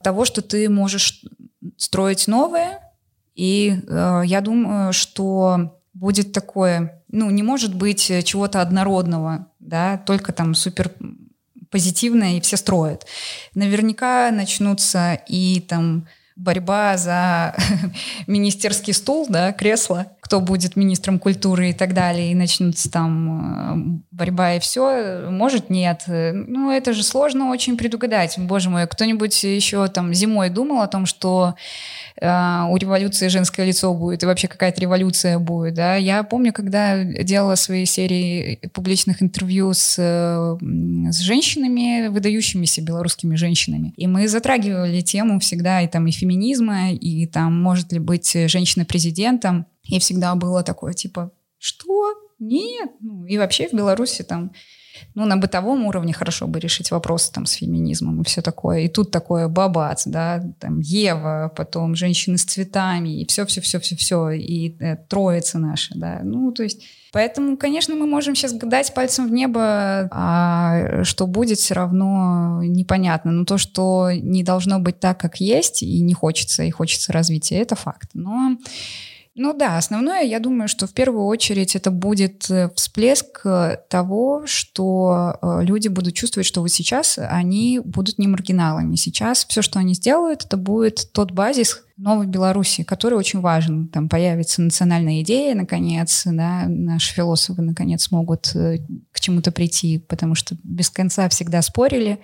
[0.03, 1.23] того, что ты можешь
[1.75, 2.79] строить новое.
[3.33, 10.33] И э, я думаю, что будет такое, ну, не может быть чего-то однородного, да, только
[10.33, 10.91] там супер
[11.71, 13.07] позитивное и все строят.
[13.55, 17.55] Наверняка начнутся и там борьба за
[18.27, 24.01] министерский стул, да, кресло, кто будет министром культуры и так далее, и начнется там э,
[24.11, 25.29] борьба и все.
[25.29, 26.03] Может, нет.
[26.07, 28.37] Ну, это же сложно очень предугадать.
[28.37, 31.55] Боже мой, кто-нибудь еще там зимой думал о том, что
[32.21, 35.73] у революции женское лицо будет, и вообще какая-то революция будет.
[35.73, 35.95] Да?
[35.95, 44.07] Я помню, когда делала свои серии публичных интервью с, с женщинами, выдающимися белорусскими женщинами, и
[44.07, 49.65] мы затрагивали тему всегда и там и феминизма, и там может ли быть женщина президентом,
[49.83, 52.13] и всегда было такое типа, что?
[52.39, 52.91] Нет.
[53.01, 54.51] Ну, и вообще в Беларуси там
[55.13, 58.81] ну, на бытовом уровне хорошо бы решить вопросы там с феминизмом и все такое.
[58.81, 64.95] И тут такое бабац, да, там Ева, потом женщины с цветами, и все-все-все-все-все, и э,
[65.07, 66.19] троица наша, да.
[66.23, 66.83] Ну, то есть
[67.15, 73.31] Поэтому, конечно, мы можем сейчас гадать пальцем в небо, а что будет, все равно непонятно.
[73.31, 77.59] Но то, что не должно быть так, как есть, и не хочется, и хочется развития,
[77.59, 78.09] это факт.
[78.13, 78.57] Но
[79.37, 84.43] ну да, основное, я думаю, что в первую очередь это будет э, всплеск э, того,
[84.45, 88.95] что э, люди будут чувствовать, что вот сейчас они будут не маргиналами.
[88.95, 93.89] Сейчас все, что они сделают, это будет тот базис новой Беларуси, который очень важен.
[93.89, 100.55] Там появится национальная идея, наконец, да, наши философы, наконец, смогут к чему-то прийти, потому что
[100.63, 102.19] без конца всегда спорили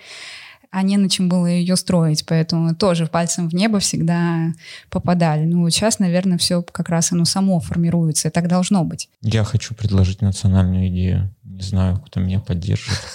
[0.72, 4.54] а не на чем было ее строить, поэтому тоже пальцем в небо всегда
[4.90, 5.44] попадали.
[5.44, 9.10] Ну, сейчас, наверное, все как раз оно само формируется, и так должно быть.
[9.22, 11.36] Я хочу предложить национальную идею.
[11.44, 12.98] Не знаю, кто меня поддержит.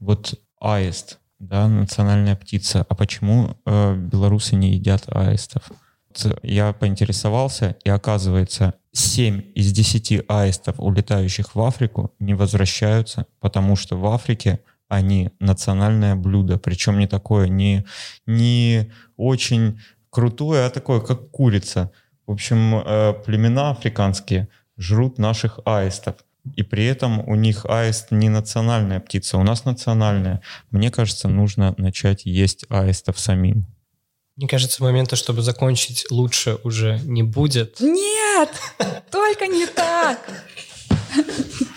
[0.00, 2.86] Вот аист, да, национальная птица.
[2.88, 5.70] А почему э, белорусы не едят аистов?
[6.42, 13.98] Я поинтересовался, и оказывается, 7 из 10 аистов, улетающих в Африку, не возвращаются, потому что
[13.98, 14.60] в Африке
[14.90, 17.86] они национальное блюдо, причем не такое, не,
[18.26, 19.80] не очень
[20.10, 21.92] крутое, а такое, как курица.
[22.26, 26.16] В общем, э, племена африканские жрут наших аистов.
[26.56, 30.42] И при этом у них аист не национальная птица, у нас национальная.
[30.70, 33.66] Мне кажется, нужно начать есть аистов самим.
[34.36, 37.78] Мне кажется, момента, чтобы закончить, лучше уже не будет.
[37.80, 38.50] Нет!
[39.10, 40.18] Только не так!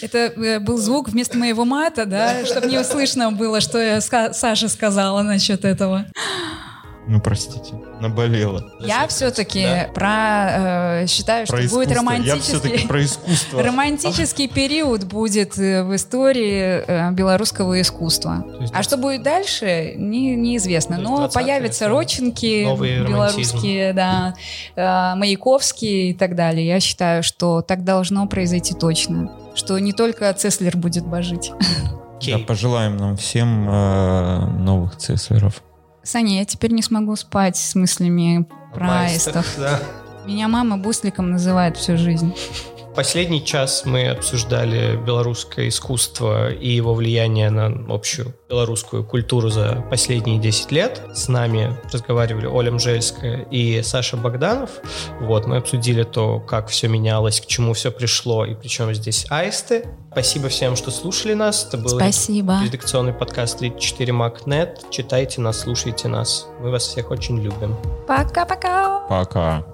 [0.00, 4.68] Это э, был звук вместо моего мата, да, чтобы не услышно было, что я Саша
[4.68, 6.06] сказала насчет этого.
[7.10, 7.72] Ну, простите,
[8.02, 8.70] наболела.
[8.80, 9.88] Я все-таки да.
[9.94, 11.78] про э, считаю, про что искусство.
[11.78, 12.82] будет романтический.
[12.82, 13.62] Я про искусство.
[13.62, 18.44] Романтический период будет э, в истории э, белорусского искусства.
[18.74, 20.98] А что будет дальше, не, неизвестно.
[20.98, 22.64] Но появятся рочинки
[23.08, 24.34] белорусские, да,
[24.76, 26.66] э, Маяковские и так далее.
[26.66, 29.30] Я считаю, что так должно произойти точно.
[29.54, 31.52] Что не только Цеслер будет божить.
[32.20, 32.38] Okay.
[32.38, 35.62] Да, пожелаем нам всем э, новых Цеслеров.
[36.02, 39.46] Саня, я теперь не смогу спать с мыслями про аистов.
[39.56, 39.80] Да.
[40.26, 42.34] Меня мама бусликом называет всю жизнь.
[42.98, 50.40] Последний час мы обсуждали белорусское искусство и его влияние на общую белорусскую культуру за последние
[50.40, 51.00] 10 лет.
[51.14, 54.70] С нами разговаривали Оля Мжельская и Саша Богданов.
[55.20, 59.84] Вот, мы обсудили то, как все менялось, к чему все пришло и причем здесь аисты.
[60.10, 61.68] Спасибо всем, что слушали нас.
[61.68, 62.58] Это был Спасибо.
[62.64, 64.86] редакционный подкаст 34 Макнет.
[64.90, 66.48] Читайте нас, слушайте нас.
[66.60, 67.76] Мы вас всех очень любим.
[68.08, 69.06] Пока-пока.
[69.08, 69.64] Пока.